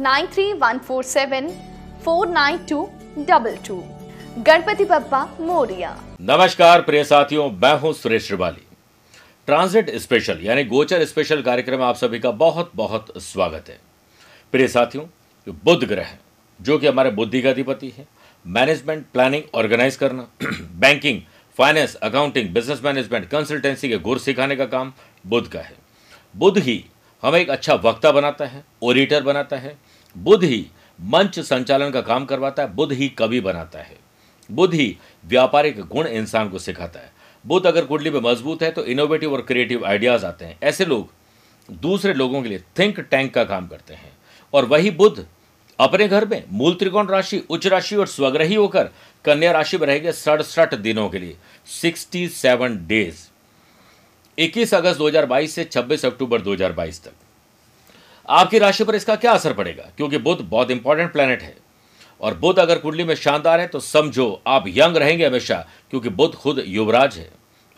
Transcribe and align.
Nine 0.00 0.26
three 0.26 0.52
one 0.52 0.78
four 0.78 1.04
seven 1.04 1.48
four 2.04 2.28
nine 2.28 2.58
two 2.58 2.88
double 3.18 3.56
two 3.66 3.76
Ganpati 4.38 4.84
Bappa 4.84 5.22
Morya. 5.40 5.90
नमस्कार, 6.20 6.82
प्रिय 6.82 7.04
साथियों, 7.04 7.50
मैं 7.50 7.72
हूँ 7.78 7.92
सुरेश 7.92 8.26
श्रिवाली। 8.26 8.62
ट्रांजिट 9.46 9.90
स्पेशल, 9.96 10.38
यानी 10.42 10.64
गोचर 10.64 11.04
स्पेशल 11.04 11.42
कार्यक्रम 11.42 11.78
में 11.78 11.84
आप 11.86 11.96
सभी 11.96 12.18
का 12.18 12.30
बहुत 12.30 12.70
बहुत 12.74 13.12
स्वागत 13.22 13.68
है। 13.68 13.78
प्रिय 14.52 14.68
साथियों, 14.68 15.04
बुध 15.64 15.84
ग्रह, 15.84 16.14
जो 16.60 16.78
कि 16.78 16.86
हमारे 16.86 17.10
बुद्धि 17.10 17.42
का 17.42 17.50
अधिपति 17.50 17.92
है, 17.98 18.06
मैनेजमेंट, 18.46 19.04
प्लानिंग, 19.12 19.42
ऑर्गेनाइज 19.54 19.96
करना, 19.96 20.26
banking, 20.78 21.20
finance, 21.58 21.94
accounting, 21.94 22.48
business 22.50 22.84
management, 22.84 23.28
consultancy 23.28 23.88
के 23.88 23.98
गुर 23.98 24.18
सिखाने 24.18 24.56
का 24.56 24.66
काम 24.66 24.92
बुध 25.26 25.48
का 25.48 25.60
है। 25.60 25.76
बुध 26.36 26.58
ही 26.58 26.84
हमें 27.22 27.38
एक 27.40 27.48
अच्छा 27.50 27.74
वक्ता 27.74 28.10
बनाता 28.12 28.44
है 28.44 28.64
ओरिटर 28.82 29.22
बनाता 29.22 29.56
है 29.56 29.87
बुध 30.18 30.44
ही 30.44 30.66
मंच 31.00 31.40
संचालन 31.40 31.90
का 31.90 32.00
काम 32.00 32.24
करवाता 32.24 32.62
है, 32.62 32.74
बुध 32.74 32.92
ही 32.92 33.08
कवि 33.08 33.40
बनाता 33.40 33.78
है। 33.78 33.96
बुध 34.50 34.74
ही 34.74 34.96
व्यापारिक 35.26 35.80
गुण 35.80 36.06
इंसान 36.06 36.48
को 36.48 36.58
सिखाता 36.58 37.00
है। 37.00 37.12
बुध 37.46 37.66
अगर 37.66 37.84
कुंडली 37.84 38.10
में 38.10 38.20
मज़बूत 38.20 38.62
है 38.62 38.70
तो 38.70 38.84
इनोवेटिव 38.84 39.32
और 39.32 39.42
क्रिएटिव 39.42 39.86
आइडियाज़ 39.86 40.26
आते 40.26 40.44
हैं। 40.44 40.58
ऐसे 40.62 40.84
लोग 40.84 41.12
दूसरे 41.70 42.14
लोगों 42.14 42.42
के 42.42 42.48
लिए 42.48 42.58
थिंक 42.78 43.00
टैंक 43.00 43.34
का 43.34 43.44
काम 43.44 43.66
करते 43.66 43.94
हैं। 43.94 44.12
और 44.54 44.64
वही 44.64 44.90
बुध 44.90 45.26
अपने 45.78 46.08
घर 46.08 46.24
में 46.24 46.44
मूल 46.50 46.74
त्रिकोण 46.74 47.06
राशि, 47.06 47.42
उच्च 47.50 47.66
राशि 47.66 47.96
और 47.96 48.06
स्वग्रही 48.06 48.54
होकर 48.54 48.90
कन्या 49.24 49.52
राशि 49.52 49.78
में 49.78 49.86
रहेंगे 49.86 50.12
सड़सठ 50.12 50.74
दिनों 50.74 51.08
के 51.08 51.18
लिए 51.18 51.36
67 51.66 52.76
डेज़ 52.86 53.16
21 54.38 54.74
अगस्त 54.74 54.98
2022 54.98 55.54
से 55.54 55.64
26 55.64 56.04
अक्टूबर 56.04 56.40
2022 56.40 57.04
तक। 57.04 57.12
आपकी 58.28 58.58
राशि 58.58 58.84
पर 58.84 58.94
इसका 58.94 59.14
क्या 59.16 59.32
असर 59.32 59.52
पड़ेगा? 59.52 59.90
क्योंकि 59.96 60.18
बुध 60.18 60.40
बहुत 60.40 60.70
इंपॉर्टेंट 60.70 61.12
प्लेनेट 61.12 61.42
है। 61.42 61.56
और 62.20 62.34
बुध 62.34 62.58
अगर 62.58 62.78
कुंडली 62.78 63.04
में 63.04 63.14
शानदार 63.14 63.60
है 63.60 63.66
तो 63.66 63.80
समझो 63.80 64.42
आप 64.46 64.64
यंग 64.68 64.96
रहेंगे 64.96 65.26
हमेशा, 65.26 65.66
क्योंकि 65.90 66.08
बुध 66.10 66.34
खुद 66.34 66.62
युवराज 66.66 67.18
है। 67.18 67.30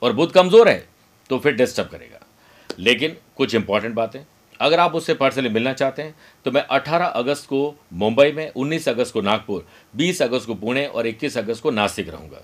और 0.03 0.13
बुध 0.13 0.33
कमज़ोर 0.33 0.69
है 0.69 0.85
तो 1.31 1.39
फिर 1.39 1.55
डिस्टर्ब 1.55 1.89
करेगा। 1.89 2.27
लेकिन 2.71 3.17
कुछ 3.37 3.55
इंपॉर्टेंट 3.55 3.95
बातें। 3.95 4.21
अगर 4.61 4.81
आप 4.81 4.95
उससे 4.95 5.15
पर्सनली 5.15 5.49
मिलना 5.49 5.73
चाहते 5.73 6.03
हैं 6.03 6.15
तो 6.47 6.51
मैं 6.51 6.65
18 6.69 7.07
अगस्त 7.07 7.47
को 7.47 7.75
मुंबई 7.93 8.33
में 8.33 8.51
19 8.53 8.89
अगस्त 8.89 9.13
को 9.13 9.21
नागपुर 9.21 9.67
20 9.95 10.21
अगस्त 10.23 10.47
को 10.47 10.55
पुणे 10.55 10.87
और 10.87 11.07
21 11.07 11.37
अगस्त 11.39 11.63
को 11.63 11.71
नासिक 11.71 12.09
रहूँगा। 12.09 12.43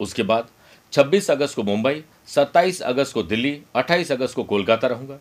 उसके 0.00 0.22
बाद 0.22 0.48
26 0.92 1.30
अगस्त 1.30 1.56
को 1.56 1.62
मुंबई 1.62 2.02
27 2.28 2.80
अगस्त 2.82 3.14
को 3.14 3.22
दिल्ली 3.22 3.58
28 3.74 4.12
अगस्त 4.12 4.34
को 4.34 4.44
कोलकाता 4.44 4.88
रहूँगा। 4.88 5.18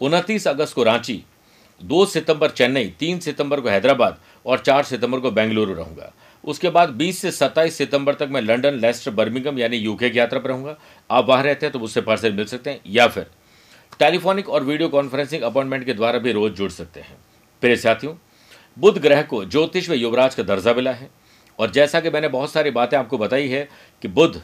उनतीस 0.00 0.48
अगस्त 0.48 0.74
को 0.74 0.82
रांची 0.82 1.22
2 1.80 2.04
सितंबर 2.06 2.50
चेन्नई, 2.50 2.86
तीन 2.90 3.18
सितंबर 3.20 3.60
को 3.60 3.68
हैदराबाद 3.68 4.18
और 4.46 4.58
चार 4.58 4.84
सितंबर 4.84 5.20
को 5.20 5.30
बेंगलुरु 5.30 5.74
रहूँगा। 5.74 6.12
उसके 6.44 6.70
बाद 6.70 6.88
20 6.92 7.18
से 7.18 7.30
27 7.32 7.76
सितंबर 7.78 8.14
तक 8.14 8.28
मैं 8.30 8.40
लंदन 8.40 8.74
लेस्टर, 8.76 9.10
बर्मिंगम 9.12 9.58
यानी 9.58 9.76
यूके 9.76 10.10
की 10.10 10.18
यात्रा 10.18 10.38
पर 10.38 10.48
रहूँगा। 10.48 10.76
आप 11.10 11.28
वहाँ 11.28 11.42
रहते 11.42 11.66
हैं 11.66 11.72
तो 11.72 11.78
मुझसे 11.78 12.00
पर्सनली 12.02 12.36
मिल 12.36 12.46
सकते 12.46 12.70
हैं 12.70 12.80
या 12.88 13.06
फिर 13.08 13.26
टेलीफोनिक 14.00 14.48
और 14.48 14.64
वीडियो 14.64 14.88
कॉन्फ्रेंसिंग 14.88 15.42
अपॉइंटमेंट 15.42 15.84
के 15.86 15.94
द्वारा 15.94 16.18
भी 16.18 16.32
रोज 16.32 16.52
जुड़ 16.52 16.70
सकते 16.72 17.00
हैं। 17.00 17.16
प्रिय 17.62 17.76
साथियों, 17.76 18.14
बुध 18.76 18.98
ग्रह 18.98 19.22
को 19.22 19.44
ज्योतिष 19.44 19.88
व 19.90 19.94
युवराज 19.94 20.34
का 20.34 20.42
दर्जा 20.42 20.74
मिला 20.74 20.92
है 20.92 21.08
और 21.58 21.70
जैसा 21.70 22.00
कि 22.00 22.10
मैंने 22.10 22.28
बहुत 22.28 22.52
सारी 22.52 22.70
बातें 22.72 22.96
आपको 22.98 23.18
बताई 23.18 23.48
है 23.48 23.68
कि 24.02 24.08
बुध 24.10 24.40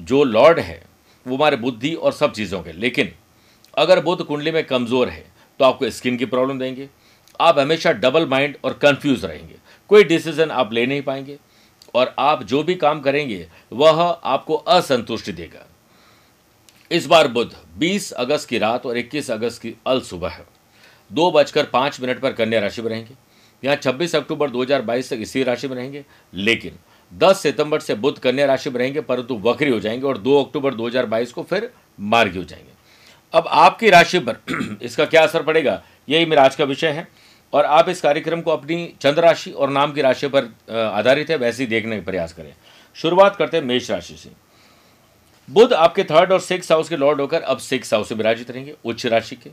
जो 0.00 0.22
लॉर्ड 0.24 0.58
है, 0.58 0.82
वो 1.26 1.36
हमारे 1.36 1.56
बुद्धि 1.56 1.92
और 1.94 2.12
सब 2.12 2.32
चीज़ों 2.32 2.62
के। 2.62 2.72
लेकिन 2.72 3.12
अगर 3.74 4.00
बुध 4.00 4.22
कुंडली 4.22 4.50
में 4.50 4.64
कमज़ोर 4.64 5.08
है 5.08 5.24
तो 5.60 5.64
आपको 5.64 5.90
स्किन 5.90 6.16
की 6.16 6.26
प्रॉब्लम 6.26 6.58
देंगे। 6.58 6.88
आप 7.40 7.58
हमेशा 7.58 7.92
डबल 7.92 8.26
माइंड 8.26 8.56
और 8.64 8.72
कंफ्यूज 8.72 9.24
रहेंगे। 9.24 9.54
कोई 9.90 10.04
डिसीज़न 10.04 10.50
आप 10.50 10.72
ले 10.72 10.86
नहीं 10.86 11.02
पाएँगे 11.02 11.38
और 11.94 12.14
आप 12.18 12.42
जो 12.42 12.62
भी 12.62 12.74
काम 12.74 13.00
करेंगे, 13.00 13.46
वह 13.72 14.00
आपको 14.02 14.54
असंतुष्टि 14.54 15.32
देगा। 15.32 15.66
इस 16.90 17.06
बार 17.06 17.28
बुध 17.28 17.54
20 17.78 18.10
अगस्त 18.12 18.48
की 18.48 18.58
रात 18.58 18.86
और 18.86 18.96
21 18.96 19.30
अगस्त 19.30 19.62
की 19.62 19.74
अल 19.86 20.00
सुबह। 20.00 20.28
है 20.28 20.46
दो 21.10 21.30
बजकर 21.30 21.64
पाँच 21.64 22.00
मिनट 22.00 22.20
पर 22.20 22.32
कन्या 22.32 22.60
राशि 22.60 22.82
में 22.82 22.88
रहेंगे। 22.90 23.14
यहाँ 23.62 23.76
26 23.76 24.16
अक्टूबर 24.16 24.50
2022 24.50 25.10
तक 25.10 25.18
इसी 25.20 25.42
राशि 25.42 25.68
में 25.68 25.76
रहेंगे। 25.76 26.04
लेकिन 26.34 26.78
10 27.12 27.42
सितंबर 27.42 27.80
से 27.80 27.94
बुध 27.94 28.18
कन्या 28.18 28.46
राशि 28.46 28.70
में 28.70 28.78
रहेंगे, 28.78 29.00
परंतु 29.00 29.38
वक्री 29.38 29.70
हो 29.70 29.80
जाएँगे 29.80 30.06
और 30.06 30.18
2 30.18 30.42
अक्टूबर 30.44 30.74
2022 30.74 31.32
को 31.32 31.42
फिर 31.42 31.70
मार्गी 32.00 32.38
हो 32.38 32.44
जाएँगे। 32.44 32.69
अब 33.34 33.48
आपकी 33.48 33.90
राशि 33.90 34.18
पर 34.18 34.36
इसका 34.82 35.04
क्या 35.04 35.22
असर 35.22 35.42
पड़ेगा, 35.42 35.82
यही 36.08 36.26
मेरा 36.26 36.42
आज 36.42 36.56
का 36.56 36.64
विषय 36.64 36.88
है। 36.88 37.06
और 37.52 37.64
आप 37.64 37.88
इस 37.88 38.00
कार्यक्रम 38.00 38.40
को 38.40 38.50
अपनी 38.50 38.92
चंद्र 39.00 39.22
राशि 39.22 39.50
और 39.50 39.70
नाम 39.70 39.92
की 39.92 40.02
राशि 40.02 40.28
पर 40.28 40.44
आधारित 40.70 41.30
है, 41.30 41.36
वैसे 41.36 41.62
ही 41.62 41.68
देखने 41.68 41.96
का 41.96 42.04
प्रयास 42.04 42.32
करें। 42.32 42.52
शुरुआत 42.96 43.36
करते 43.36 43.56
हैं 43.56 43.64
मेष 43.64 43.90
राशि 43.90 44.14
से। 44.14 44.30
बुध 45.48 45.72
आपके 45.72 46.04
थर्ड 46.04 46.32
और 46.32 46.40
सिक्स 46.40 46.70
हाउस 46.72 46.88
के 46.88 46.96
लॉर्ड 46.96 47.20
होकर 47.20 47.42
अब 47.42 47.58
सिक्स 47.58 47.92
हाउस 47.94 48.08
से 48.08 48.14
विराजित 48.14 48.50
रहेंगे, 48.50 48.74
उच्च 48.84 49.06
राशि 49.06 49.36
के। 49.36 49.50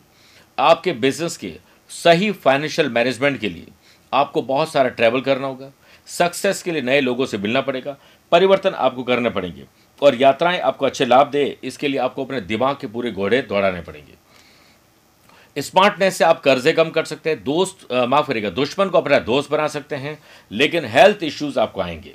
आपके 0.58 0.92
बिज़नेस 0.94 1.38
के 1.38 1.54
सही 1.92 2.32
फाइनेंशियल 2.32 2.90
मैनेजमेंट 2.90 3.40
के 3.40 3.50
लिए 3.50 3.68
आपको 4.14 4.42
बहुत 4.42 4.72
सारा 4.72 4.90
ट्रैवल 4.90 5.22
करना 5.22 5.48
होगा। 5.48 5.72
सक्सेस 6.08 6.62
के 6.64 6.72
लिए 6.72 6.82
नए 6.82 7.02
लोगों 7.02 7.26
से 7.26 7.38
मिलना 7.38 7.62
पड़ेगा। 7.62 7.96
परिवर्तन 8.32 8.74
आपको 8.74 9.04
करने 9.04 9.30
पड़ेंगे। 9.30 9.66
और 10.02 10.16
यात्राएँ 10.16 10.60
आपको 10.60 10.86
अच्छे 10.86 11.06
लाभ 11.06 11.28
दे, 11.28 11.58
इसके 11.64 11.88
लिए 11.88 12.00
आपको 12.00 12.26
अपने 12.26 12.42
दिमाग 12.42 12.78
के 12.82 12.88
पूरे 12.88 13.12
घोड़े 13.12 13.42
दौड़ाने 13.42 13.82
पड़ेंगे। 13.82 15.62
स्मार्टनेस 15.62 16.18
से 16.18 16.24
आप 16.24 16.42
कर्जे 16.42 16.72
कम 16.74 16.90
कर 16.90 17.06
सकते 17.06 17.30
हैं, 17.30 17.44
दोस्त 17.44 17.88
माफ़ 18.08 18.28
करिएगा, 18.28 18.50
दुश्मन 18.50 18.90
को 18.90 18.98
अपना 18.98 19.20
दोस्त 19.20 19.52
बना 19.52 19.68
सकते 19.68 19.96
हैं, 19.96 20.18
लेकिन 20.52 20.86
हेल्थ 20.86 21.24
इश्यूज़ 21.24 21.60
आपको 21.60 21.82
आएँगे। 21.82 22.14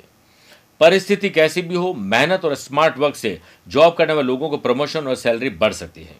परिस्थिति 0.81 1.29
कैसी 1.29 1.61
भी 1.61 1.75
हो, 1.75 1.93
मेहनत 1.93 2.45
और 2.45 2.55
स्मार्ट 2.55 2.97
वर्क 2.97 3.15
से 3.15 3.39
जॉब 3.67 3.93
करने 3.93 4.13
वाले 4.13 4.27
लोगों 4.27 4.49
को 4.49 4.57
प्रमोशन 4.57 5.07
और 5.07 5.15
सैलरी 5.15 5.49
बढ़ 5.49 5.73
सकती 5.73 6.03
है। 6.03 6.15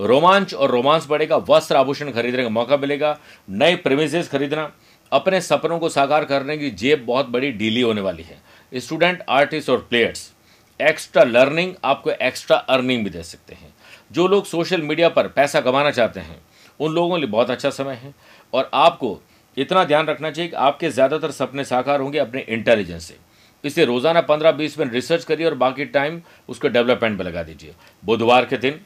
रोमांच 0.00 0.54
और 0.54 0.70
रोमांस 0.70 1.06
बढ़ेगा, 1.06 1.36
वस्त्र 1.48 1.76
आभूषण 1.76 2.10
खरीदने 2.10 2.42
का 2.42 2.48
मौका 2.48 2.76
मिलेगा, 2.76 3.18
नए 3.48 3.76
प्रेमिसेस 3.76 4.28
खरीदना, 4.28 4.70
अपने 5.12 5.40
सपनों 5.40 5.78
को 5.78 5.88
साकार 5.88 6.24
करने 6.24 6.56
की 6.58 6.70
जेब 6.70 7.04
बहुत 7.06 7.28
बड़ी 7.28 7.50
डीली 7.52 7.80
होने 7.80 8.00
वाली 8.00 8.22
है। 8.22 8.40
स्टूडेंट 8.72 9.22
आर्टिस्ट 9.28 9.70
और 9.70 9.86
प्लेयर्स 9.90 10.30
एक्स्ट्रा 10.80 11.24
लर्निंग 11.24 11.74
आपको 11.84 12.10
एक्स्ट्रा 12.12 12.56
अर्निंग 12.56 13.04
भी 13.04 13.10
दे 13.10 13.22
सकते 13.22 13.54
हैं। 13.54 13.72
जो 14.12 14.26
लोग 14.28 14.44
सोशल 14.46 14.82
मीडिया 14.82 15.08
पर 15.08 15.28
पैसा 15.28 15.60
कमाना 15.60 15.90
चाहते 15.90 16.20
हैं, 16.20 16.38
उन 16.80 16.92
लोगों 16.92 17.14
के 17.14 17.20
लिए 17.20 17.30
बहुत 17.30 17.50
अच्छा 17.50 17.70
समय 17.70 17.94
है 17.94 18.14
और 18.52 18.70
आपको 18.74 19.18
इतना 19.56 19.84
ध्यान 19.84 20.06
रखना 20.06 20.30
चाहिए 20.30 20.50
कि 20.50 20.56
आपके 20.58 20.90
ज़्यादातर 20.90 21.30
सपने 21.30 21.64
साकार 21.64 22.00
होंगे 22.00 22.18
अपने 22.18 22.40
इंटेलिजेंस 22.40 23.04
से। 23.04 23.16
इसलिए 23.64 23.86
रोज़ाना 23.86 24.20
पंद्रह 24.22 24.52
बीस 24.52 24.78
मिनट 24.78 24.92
रिसर्च 24.92 25.24
करिए 25.24 25.46
और 25.46 25.54
बाकी 25.56 25.84
टाइम 25.86 26.20
उसको 26.48 26.68
डेवलपमेंट 26.68 27.18
में 27.18 27.24
लगा 27.26 27.42
दीजिए। 27.42 27.74
बुधवार 28.02 28.44
के 28.44 28.56
दिन 28.58 28.80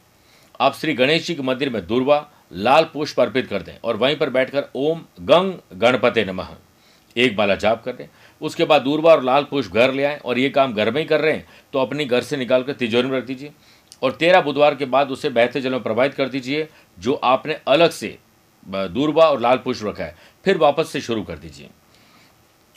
आप 0.60 0.75
श्री 0.75 0.94
गणेश 0.94 1.26
जी 1.26 1.34
के 1.34 1.42
मंदिर 1.42 1.70
में 1.70 1.87
दुर्वा, 1.87 2.26
लाल 2.52 2.84
पुष्प 2.92 3.20
अर्पित 3.20 3.46
कर 3.46 3.62
दें 3.62 3.76
और 3.78 3.96
वहीं 3.96 4.16
पर 4.16 4.31
बैठकर 4.31 4.64
ओम 4.76 5.04
गंग 5.22 5.78
गणपते 5.81 6.25
नमः। 6.25 6.48
एक 7.16 7.37
माला 7.38 7.54
जाप 7.56 7.82
कर 7.84 7.92
दें। 7.92 8.06
उसके 8.40 8.64
बाद 8.64 8.82
दूरबा 8.82 9.10
और 9.10 9.22
लाल 9.22 9.44
पुष्प 9.44 9.72
घर 9.72 9.92
ले 9.92 10.04
आएँ 10.04 10.19
और 10.19 10.38
ये 10.38 10.48
काम 10.50 10.75
घर 10.75 10.90
में 10.90 11.00
ही 11.00 11.06
कर 11.06 11.20
रहे 11.20 11.32
हैं 11.32 11.46
तो 11.72 11.78
अपनी 11.78 12.04
घर 12.04 12.22
से 12.22 12.37
निकाल 12.37 12.62
कर 12.62 12.72
तिजोरी 12.72 13.08
में 13.08 13.16
रख 13.19 13.25
दीजिए। 13.25 13.52
और 14.02 14.12
तेरह 14.12 14.40
बुधवार 14.40 14.75
के 14.75 14.84
बाद 14.87 15.10
उसे 15.10 15.28
बहते 15.31 15.60
जल 15.60 15.72
में 15.72 15.82
प्रवाहित 15.82 16.14
कर 16.14 16.28
दीजिए, 16.28 16.69
जो 16.98 17.14
आपने 17.14 17.58
अलग 17.69 17.90
से 17.90 18.19
दूरबा 18.66 19.25
और 19.25 19.40
लाल 19.40 19.58
पुष्प 19.58 19.87
रखा 19.87 20.04
है। 20.04 20.16
फिर 20.44 20.58
वापस 20.58 20.90
से 20.90 21.00
शुरू 21.00 21.22
कर 21.22 21.38
दीजिए। 21.38 21.69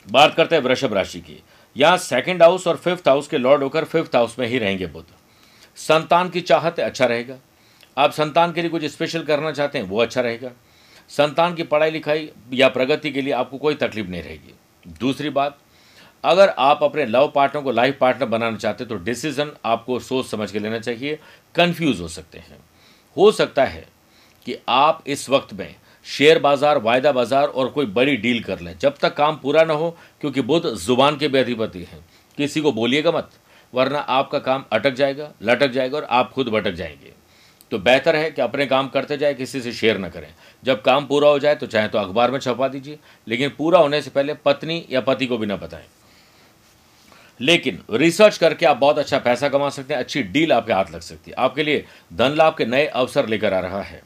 बात 0.08 0.34
करते 0.34 0.56
हैं 0.56 0.62
वृषभ 0.62 0.94
राशि 0.94 1.20
की। 1.20 1.42
यहाँ 1.76 1.96
सेकंड 1.98 2.42
हाउस 2.42 2.66
और 2.66 2.76
फिफ्थ 2.76 3.08
हाउस 3.08 3.28
के 3.28 3.38
लॉर्ड 3.38 3.62
होकर 3.62 3.84
फिफ्थ 3.84 4.16
हाउस 4.16 4.38
में 4.38 4.46
ही 4.46 4.58
रहेंगे 4.58 4.86
बुद्ध 4.86 5.06
संतान 5.78 6.28
की 6.28 6.40
चाहत 6.40 6.80
अच्छा 6.80 7.06
रहेगा। 7.06 7.36
आप 7.98 8.10
संतान 8.10 8.52
के 8.52 8.62
लिए 8.62 8.70
कुछ 8.70 8.84
स्पेशल 8.84 9.22
करना 9.22 9.52
चाहते 9.52 9.78
हैं, 9.78 9.86
वो 9.86 10.00
अच्छा 10.00 10.20
रहेगा। 10.20 10.50
संतान 11.08 11.54
की 11.54 11.62
पढ़ाई 11.62 11.90
लिखाई 11.90 12.28
या 12.52 12.68
प्रगति 12.68 13.10
के 13.10 13.22
लिए 13.22 13.32
आपको 13.32 13.58
कोई 13.58 13.74
तकलीफ़ 13.74 14.06
नहीं 14.06 14.22
रहेगी। 14.22 14.54
दूसरी 14.86 15.30
बात, 15.30 15.58
अगर 16.24 16.48
आप 16.48 16.82
अपने 16.82 17.04
लव 17.06 17.30
पार्टनर 17.34 17.62
को 17.62 17.72
लाइफ 17.72 17.96
पार्टनर 18.00 18.28
बनाना 18.28 18.56
चाहते 18.56 18.84
हैं 18.84 18.88
तो 18.88 19.04
डिसीज़न 19.04 19.52
आपको 19.64 19.98
सोच 20.00 20.26
समझ 20.26 20.50
के 20.50 20.58
लेना 20.58 20.78
चाहिए। 20.78 21.18
कंफ्यूज 21.54 22.00
हो 22.00 22.08
सकते 22.08 22.38
हैं। 22.38 22.58
हो 23.16 23.30
सकता 23.32 23.64
है 23.64 23.86
कि 24.46 24.56
आप 24.68 25.02
इस 25.06 25.28
वक्त 25.30 25.52
में 25.54 25.74
शेयर 26.06 26.38
बाज़ार, 26.38 26.78
वायदा 26.78 27.12
बाज़ार 27.12 27.46
और 27.46 27.68
कोई 27.68 27.86
बड़ी 27.88 28.16
डील 28.16 28.42
कर 28.42 28.60
लें। 28.60 28.76
जब 28.78 28.96
तक 28.98 29.14
काम 29.14 29.36
पूरा 29.36 29.62
ना 29.64 29.74
हो, 29.74 29.96
क्योंकि 30.20 30.40
बुद्ध 30.42 30.74
ज़ुबान 30.76 31.16
के 31.16 31.28
बेधिपति 31.28 31.82
हैं। 31.82 32.04
किसी 32.38 32.60
को 32.60 32.72
बोलिएगा 32.72 33.12
मत, 33.12 33.30
वरना 33.72 33.98
आपका 33.98 34.38
काम 34.40 34.64
अटक 34.72 34.94
जाएगा, 34.94 35.30
लटक 35.42 35.68
जाएगा 35.68 35.96
और 35.98 36.04
आप 36.04 36.32
खुद 36.32 36.48
भटक 36.48 36.72
जाएँगे। 36.72 37.12
तो 37.74 37.78
बेहतर 37.78 38.16
है 38.16 38.30
कि 38.30 38.42
अपने 38.42 38.64
काम 38.66 38.88
करते 38.88 39.16
जाए, 39.16 39.34
किसी 39.34 39.60
से 39.60 39.72
शेयर 39.72 39.98
ना 39.98 40.08
करें। 40.08 40.28
जब 40.64 40.82
काम 40.82 41.06
पूरा 41.06 41.28
हो 41.28 41.38
जाए 41.38 41.54
तो 41.54 41.66
चाहे 41.66 41.88
तो 41.88 41.98
अखबार 41.98 42.30
में 42.30 42.38
छपा 42.38 42.68
दीजिए, 42.68 42.98
लेकिन 43.26 43.50
पूरा 43.50 43.78
होने 43.78 44.00
से 44.02 44.10
पहले 44.10 44.34
पत्नी 44.34 44.84
या 44.90 45.00
पति 45.00 45.26
को 45.26 45.38
भी 45.38 45.46
ना 45.46 45.56
बताएँ। 45.56 45.84
लेकिन 47.40 47.82
रिसर्च 47.90 48.38
करके 48.38 48.66
आप 48.66 48.76
बहुत 48.76 48.98
अच्छा 48.98 49.18
पैसा 49.18 49.48
कमा 49.48 49.68
सकते 49.70 49.94
हैं, 49.94 50.00
अच्छी 50.00 50.22
डील 50.22 50.52
आपके 50.52 50.72
हाथ 50.72 50.92
लग 50.92 51.00
सकती 51.00 51.30
है। 51.30 51.36
आपके 51.38 51.62
लिए 51.62 51.84
धन 52.12 52.34
लाभ 52.36 52.54
के 52.58 52.66
नए 52.66 52.86
अवसर 52.86 53.28
लेकर 53.28 53.54
आ 53.54 53.60
रहा 53.60 53.82
है। 53.82 54.02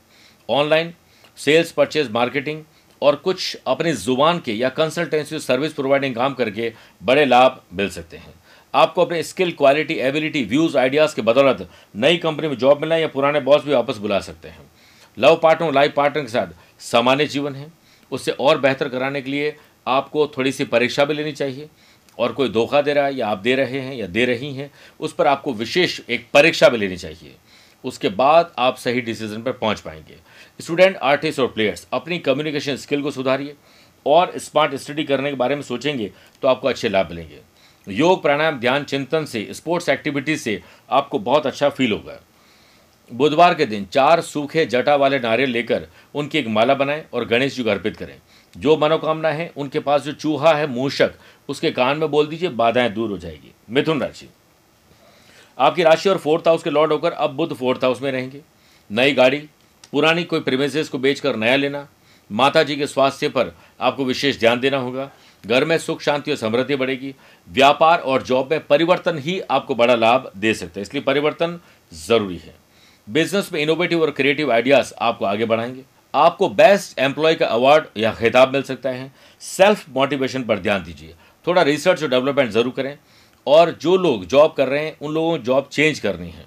ऑनलाइन, 0.49 0.95
सेल्स 1.39 1.73
परचेज, 1.73 2.11
मार्केटिंग 2.11 2.65
और 3.03 3.17
कुछ 3.17 3.57
अपनी 3.67 3.93
ज़ुबान 3.93 4.39
के 4.39 4.53
या 4.53 4.69
कंसल्टेंसी, 4.71 5.39
सर्विस 5.39 5.73
प्रोवाइडिंग 5.73 6.15
काम 6.15 6.35
करके 6.35 6.73
बड़े 7.03 7.25
लाभ 7.25 7.63
मिल 7.73 7.91
सकते 7.91 8.17
हैं। 8.17 8.35
आपको 8.75 9.05
अपने 9.05 9.23
skill, 9.23 9.53
quality, 9.53 9.95
ability, 9.95 10.45
views, 10.45 10.79
ideas 10.79 11.17
के 11.17 11.23
बदौलत 11.23 11.71
नई 11.97 12.17
कंपनी 12.17 12.49
में 12.49 12.57
जॉब 12.57 12.81
मिलना 12.81 12.97
या 12.97 13.09
पुराने 13.09 13.41
बॉस 13.41 13.65
भी 13.65 13.73
वापस 13.73 13.97
बुला 13.97 14.21
सकते 14.21 14.49
हैं। 14.49 14.71
लव 15.19 15.41
पार्टनर, 15.43 15.73
लाइफ 15.73 15.95
पार्टनर 15.97 16.23
के 16.23 16.29
साथ 16.29 16.83
सामान्य 16.83 17.27
जीवन 17.27 17.55
है। 17.55 17.73
उससे 18.13 18.31
और 18.31 18.59
बेहतर 18.59 18.89
कराने 18.89 19.23
के 19.23 19.31
लिए 19.31 19.57
आपको 19.87 20.27
थोड़ी 20.27 20.53
सी 20.53 20.65
परीक्षा 20.65 21.05
भी 21.05 21.15
लेनी 21.15 21.33
चाहिए। 21.33 21.69
और 22.19 22.33
कोई 22.33 22.49
धोखा 22.49 22.83
दे 22.83 22.93
रहा 22.93 23.07
है 23.07 23.15
या 23.15 23.29
आप 23.29 23.39
दे 23.39 23.55
रहे 23.55 23.81
हैं 23.81 23.95
या 23.95 24.07
दे 24.07 24.25
रही 24.25 24.55
हैं, 24.55 24.71
उस 25.01 25.13
पर 25.13 25.27
आपको 25.27 25.53
विशेष 25.53 26.01
एक 26.09 26.27
परीक्षा 26.35 26.69
भी 26.69 26.79
लेनी 26.79 26.97
चाहिए। 26.97 27.35
उसके 27.85 28.09
बाद 28.09 28.55
आप 28.59 28.77
सही 28.77 29.01
डिसीज़न 29.01 29.43
पर 29.43 29.53
पहुँच 29.53 29.81
पाएँगे। 29.81 30.17
स्टूडेंट, 30.61 30.97
आर्टिस्ट 30.97 31.41
और 31.41 31.47
प्लेयर्स, 31.47 31.87
अपनी 31.93 32.19
कम्युनिकेशन 32.19 32.77
स्किल 32.77 33.03
को 33.03 33.11
सुधारिए 33.11 33.55
और 34.07 34.39
स्मार्ट 34.39 34.75
स्टडी 34.75 35.05
करने 35.05 35.31
के 35.31 35.37
बारे 35.37 35.55
में 35.55 35.63
सोचेंगे 35.63 36.13
तो 36.43 36.49
आपको 36.49 36.69
अच्छे 36.69 36.89
लाभ 36.89 37.11
मिलेंगे। 37.11 37.39
योग, 37.91 38.23
प्राणायाम, 38.23 38.59
ध्यान, 38.59 38.85
चिंतन 38.85 39.25
से 39.25 39.49
स्पोर्ट्स 39.51 39.89
एक्टिविटीज़ 39.89 40.41
से 40.41 40.63
आपको 40.91 41.19
बहुत 41.19 41.47
अच्छा 41.47 41.69
फील 41.69 41.93
होगा। 41.93 42.21
बुधवार 43.13 43.55
के 43.55 43.67
दिन 43.67 43.85
चार 43.85 44.21
सूखे 44.21 44.67
जटा 44.67 44.97
वाले 44.97 45.19
नारियल 45.19 45.51
लेकर 45.51 45.89
उनकी 46.15 46.39
एक 46.39 46.49
माला 46.49 46.75
बनाएँ 46.75 47.05
और 47.13 47.25
गणेश 47.25 47.57
जी 47.57 47.63
को 47.63 47.71
अर्पित 47.71 47.97
करें। 47.97 48.17
जो 48.57 48.77
मनोकामना 48.77 49.29
है, 49.29 49.53
उनके 49.57 49.81
पास 49.81 50.03
जो 50.03 50.13
चूहा 50.13 50.55
है, 50.55 50.67
मूषक, 50.67 51.11
उसके 51.49 51.71
कान 51.71 51.99
में 51.99 52.11
बोल 52.11 52.27
दीजिए, 52.27 52.49
बाधाएँ 52.49 52.91
दूर 52.91 53.11
हो 53.11 53.19
जाएगी। 53.19 53.53
मिथुन 53.71 54.01
राशि। 54.01 54.29
आपकी 55.59 55.83
राशि 55.83 56.09
और 56.09 56.19
फोर्थ 56.19 56.49
हाउस 56.49 56.63
के 56.63 56.71
लॉर्ड 56.71 56.93
होकर 56.93 57.13
अब 57.13 57.31
बुद्ध 57.31 57.57
फोर्थ 57.57 57.85
हाउस 57.85 58.03
में 58.03 58.13
रहेंगे। 58.13 58.41
नई 58.93 59.13
गाड़ी, 59.13 59.39
पुरानी 59.93 60.25
कोई 60.25 60.41
प्रीमेसेस 60.41 60.89
को 60.89 60.99
बेचकर 60.99 61.37
नया 61.37 61.57
लेना 61.57 61.89
माता 62.33 62.63
जी 62.63 62.77
के 62.77 62.87
स्वास्थ्य 62.87 63.29
पर 63.29 63.57
आपको 63.81 64.05
विशेष 64.05 64.41
ध्यान 64.41 64.61
देना 64.61 64.77
होगा। 64.77 65.11
घर 65.45 65.65
में 65.65 65.77
सुख, 65.79 66.01
शांति 66.01 66.31
और 66.31 66.37
समृद्धि 66.37 66.77
बढ़ेगी। 66.77 67.15
व्यापार 67.49 67.99
और 67.99 68.23
जॉब 68.23 68.51
में 68.51 68.67
परिवर्तन 68.67 69.19
ही 69.19 69.41
आपको 69.41 69.75
बड़ा 69.75 69.95
लाभ 69.95 70.31
दे 70.37 70.55
सकता 70.55 70.79
है, 70.81 70.83
इसलिए 70.83 71.03
परिवर्तन 71.03 71.59
ज़रूरी 71.93 72.37
है। 72.37 72.55
बिज़नेस 73.07 73.53
में 73.53 73.61
इनोवेटिव 73.61 74.03
और 74.03 74.11
क्रिएटिव 74.11 74.53
आइडियाज़ 74.53 74.93
आपको 75.01 75.25
आगे 75.25 75.45
बढ़ाएँगे। 75.45 75.83
आपको 76.15 76.49
बेस्ट 76.49 76.99
एम्प्लॉय 76.99 77.35
का 77.35 77.47
अवार्ड 77.47 77.85
या 77.97 78.13
खिताब 78.13 78.53
मिल 78.53 78.63
सकता 78.63 78.91
है। 78.91 79.13
सेल्फ 79.41 79.85
मोटिवेशन 79.91 80.43
पर 80.43 80.59
ध्यान 80.59 80.83
दीजिए। 80.83 81.15
थोड़ा 81.47 81.63
रिसर्च 81.63 82.03
और 82.03 82.09
डेवलपमेंट 82.09 82.51
ज़रूर 82.51 82.73
करें। 82.73 82.97
और 83.47 83.71
जो 83.71 83.97
लोग 83.97 84.25
जॉब 84.27 84.53
कर 84.53 84.69
रहे 84.69 84.85
हैं, 84.85 84.97
उन 85.03 85.13
लोगों 85.15 85.31
को 85.31 85.45
जॉब 85.45 85.69
चेंज 85.73 85.99
करनी 85.99 86.29
है। 86.29 86.47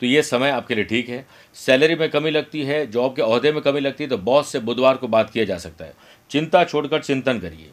तो 0.00 0.06
ये 0.06 0.22
समय 0.22 0.50
आपके 0.50 0.74
लिए 0.74 0.84
ठीक 0.84 1.08
है। 1.08 1.24
सैलरी 1.54 1.94
में 1.94 2.08
कमी 2.10 2.30
लगती 2.30 2.62
है 2.62 2.86
जॉब 2.86 3.16
के 3.16 3.22
अहदे 3.22 3.52
में 3.52 3.60
कमी 3.62 3.80
लगती 3.80 4.04
है 4.04 4.10
तो 4.10 4.18
बॉस 4.18 4.52
से 4.52 4.58
बुधवार 4.58 4.96
को 4.96 5.08
बात 5.08 5.30
किया 5.30 5.44
जा 5.44 5.58
सकता 5.58 5.84
है। 5.84 5.92
चिंता 6.30 6.64
छोड़कर 6.64 7.02
चिंतन 7.02 7.38
करिए। 7.38 7.70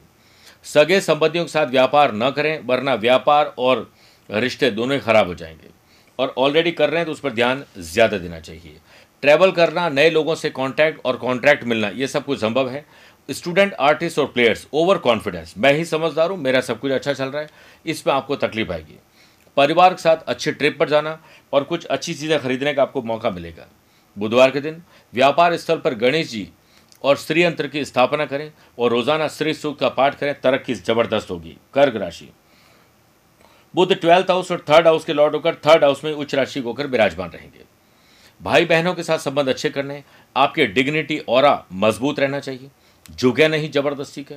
सगे 0.73 0.99
संबंधियों 1.01 1.45
के 1.45 1.51
साथ 1.51 1.67
व्यापार 1.67 2.13
न 2.13 2.29
करें, 2.31 2.59
वरना 2.65 2.93
व्यापार 2.95 3.53
और 3.57 3.91
रिश्ते 4.29 4.71
दोनों 4.71 4.95
ही 4.95 5.01
खराब 5.01 5.27
हो 5.27 5.35
जाएँगे। 5.35 5.69
और 6.19 6.33
ऑलरेडी 6.37 6.71
कर 6.71 6.89
रहे 6.89 6.97
हैं 6.97 7.05
तो 7.05 7.11
उस 7.11 7.19
पर 7.19 7.31
ध्यान 7.31 7.63
ज़्यादा 7.77 8.17
देना 8.17 8.39
चाहिए। 8.39 8.77
ट्रैवल 9.23 9.51
करना, 9.51 9.87
नए 9.89 10.09
लोगों 10.09 10.35
से 10.35 10.49
कॉन्टैक्ट 10.49 11.05
और 11.05 11.17
कॉन्ट्रैक्ट 11.17 11.63
मिलना, 11.63 11.89
ये 11.89 12.07
सब 12.07 12.25
कुछ 12.25 12.39
संभव 12.41 12.69
है। 12.69 12.85
स्टूडेंट 13.29 13.73
आर्टिस्ट 13.73 14.19
और 14.19 14.25
प्लेयर्स 14.25 14.67
ओवर 14.73 14.97
कॉन्फिडेंस 14.97 15.53
मैं 15.57 15.73
ही 15.73 15.85
समझदार 15.85 16.29
हूँ, 16.31 16.37
मेरा 16.37 16.61
सब 16.61 16.79
कुछ 16.79 16.91
अच्छा 16.91 17.13
चल 17.13 17.25
रहा 17.25 17.41
है, 17.41 17.49
इसमें 17.85 18.13
आपको 18.13 18.35
तकलीफ़ 18.35 18.71
आएगी। 18.71 18.99
परिवार 19.57 19.93
के 19.93 20.01
साथ 20.01 20.17
अच्छे 20.27 20.51
ट्रिप 20.51 20.77
पर 20.79 20.89
जाना 20.89 21.17
और 21.53 21.63
कुछ 21.63 21.85
अच्छी 21.85 22.13
चीज़ें 22.13 22.39
खरीदने 22.39 22.73
का 22.73 22.81
आपको 22.81 23.01
मौका 23.01 23.29
मिलेगा। 23.29 23.67
बुधवार 24.17 24.51
के 24.51 24.61
दिन, 24.61 24.81
व्यापार 25.13 25.57
स्थल 25.57 25.77
पर 25.77 25.93
गणेश 25.93 26.29
जी 26.29 26.47
और 27.03 27.17
श्री 27.17 27.43
की 27.61 27.85
स्थापना 27.85 28.25
करें। 28.25 28.51
और 28.77 28.91
रोज़ाना 28.91 29.27
श्री 29.27 29.53
सूख 29.53 29.77
का 29.79 29.89
पाठ 29.89 30.15
करें, 30.15 30.33
तरक्की 30.33 30.73
ज़बरदस्त 30.73 31.31
होगी। 31.31 31.55
कर्क 31.73 31.95
राशि। 31.95 32.29
बुद्ध 33.73 33.93
ट्वेल्थ 33.93 34.31
हाउस 34.31 34.51
और 34.51 34.63
थर्ड 34.69 34.87
हाउस 34.87 35.05
के 35.05 35.13
लॉर्ड 35.13 35.35
होकर 35.35 35.55
थर्ड 35.65 35.83
हाउस 35.83 36.03
में 36.03 36.11
उच्च 36.13 36.35
राशि 36.35 36.59
होकर 36.59 36.87
विराजमान 36.87 37.29
रहेंगे। 37.29 37.65
भाई 38.41 38.65
बहनों 38.65 38.93
के 38.93 39.03
साथ 39.03 39.17
संबंध 39.19 39.49
अच्छे 39.49 39.69
करने, 39.69 40.03
आपके 40.35 40.65
डिग्निटी 40.67 41.17
और 41.19 41.45
मज़बूत 41.75 42.19
रहना 42.19 42.39
चाहिए। 42.39 42.69
झुके 43.09 43.47
नहीं, 43.47 43.71
ज़बरदस्ती 43.71 44.23
का। 44.23 44.35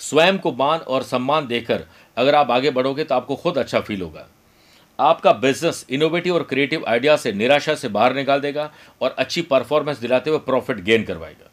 स्वयं 0.00 0.38
को 0.38 0.52
मान 0.54 0.78
और 0.80 1.02
सम्मान 1.02 1.46
देकर 1.46 1.84
अगर 2.16 2.34
आप 2.34 2.50
आगे 2.50 2.70
बढ़ोगे 2.70 3.04
तो 3.04 3.14
आपको 3.14 3.36
खुद 3.36 3.58
अच्छा 3.58 3.80
फील 3.80 4.02
होगा। 4.02 4.26
आपका 4.98 5.32
बिज़नेस 5.34 5.84
इनोवेटिव 5.90 6.34
और 6.34 6.42
क्रिएटिव 6.42 6.84
आइडिया 6.88 7.16
से, 7.16 7.32
निराशा 7.32 7.74
से 7.74 7.88
बाहर 7.88 8.14
निकाल 8.14 8.40
देगा 8.40 8.70
और 9.02 9.14
अच्छी 9.18 9.42
परफॉर्मेंस 9.42 9.98
दिलाते 9.98 10.30
हुए 10.30 10.38
प्रॉफिट 10.40 10.80
गेन 10.80 11.04
करवाएगा। 11.04 11.50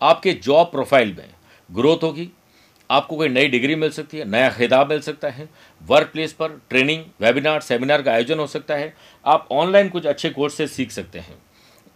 आपके 0.00 0.32
जॉब 0.34 0.66
प्रोफ़ाइल 0.66 1.14
में 1.18 1.28
ग्रोथ 1.70 2.02
होगी। 2.02 2.28
आपको 2.90 3.16
कोई 3.16 3.28
नई 3.28 3.48
डिग्री 3.48 3.74
मिल 3.74 3.90
सकती 3.90 4.18
है, 4.18 4.24
नया 4.24 4.50
खिताब 4.50 4.88
मिल 4.88 5.00
सकता 5.00 5.28
है 5.28 5.48
वर्क 5.82 6.08
प्लेस 6.08 6.32
पर 6.32 6.60
ट्रेनिंग 6.70 7.04
वेबिनार 7.20 7.60
सेमिनार 7.60 8.02
का 8.02 8.12
आयोजन 8.12 8.38
हो 8.38 8.46
सकता 8.46 8.74
है। 8.74 8.94
आप 9.24 9.48
ऑनलाइन 9.52 9.88
कुछ 9.88 10.06
अच्छे 10.06 10.30
कोर्स 10.30 10.54
से 10.54 10.66
सीख 10.66 10.90
सकते 10.90 11.18
हैं। 11.18 11.36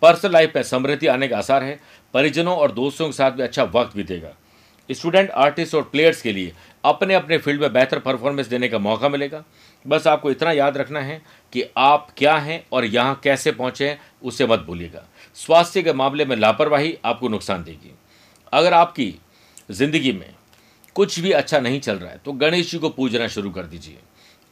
पर्सनल 0.03 0.33
लाइफ 0.33 0.53
में 0.57 0.63
समृद्धि 0.63 1.07
आने 1.07 1.29
का 1.29 1.39
आसार 1.39 1.63
है। 1.63 1.79
परिजनों 2.15 2.57
और 2.57 2.73
दोस्तों 2.73 3.07
के 3.07 3.13
साथ 3.13 3.31
भी 3.31 3.43
अच्छा 3.43 3.65
वक्त 3.65 3.97
बीतेगा। 3.97 4.35
स्टूडेंट 4.89 5.31
आर्टिस्ट 5.31 5.75
और 5.75 5.83
प्लेयर्स 5.83 6.23
के 6.23 6.33
लिए 6.33 6.53
अपने 6.85 7.15
अपने 7.15 7.39
फ़ील्ड 7.39 7.61
में 7.61 7.73
बेहतर 7.73 7.99
परफॉर्मेंस 7.99 8.47
देने 8.47 8.69
का 8.69 8.79
मौका 8.79 9.09
मिलेगा। 9.09 9.45
बस 9.85 10.07
आपको 10.07 10.31
इतना 10.31 10.53
याद 10.53 10.77
रखना 10.77 11.01
है 11.01 11.21
कि 11.53 11.65
आप 11.77 12.09
क्या 12.17 12.37
हैं 12.37 12.65
और 12.73 12.85
यहाँ 12.85 13.21
कैसे 13.25 13.53
पहुँचे 13.53 13.97
उसे 14.23 14.47
मत 14.47 14.61
भूलिएगा। 14.61 15.07
स्वास्थ्य 15.35 15.83
के 15.83 15.93
मामले 15.93 16.25
में 16.25 16.37
लापरवाही 16.37 16.97
आपको 17.05 17.29
नुकसान 17.29 17.65
देगी। 17.65 17.95
अगर 18.53 18.75
आपकी 18.75 19.15
ज़िंदगी 19.71 20.13
में 20.13 20.29
कुछ 20.97 21.19
भी 21.21 21.31
अच्छा 21.33 21.59
नहीं 21.61 21.81
चल 21.81 21.97
रहा 21.97 22.11
है 22.11 22.21
तो 22.25 22.33
गणेश 22.35 22.71
जी 22.71 22.79
को 22.79 22.89
पूजना 22.91 23.27
शुरू 23.29 23.51
कर 23.51 23.63
दीजिए। 23.63 23.99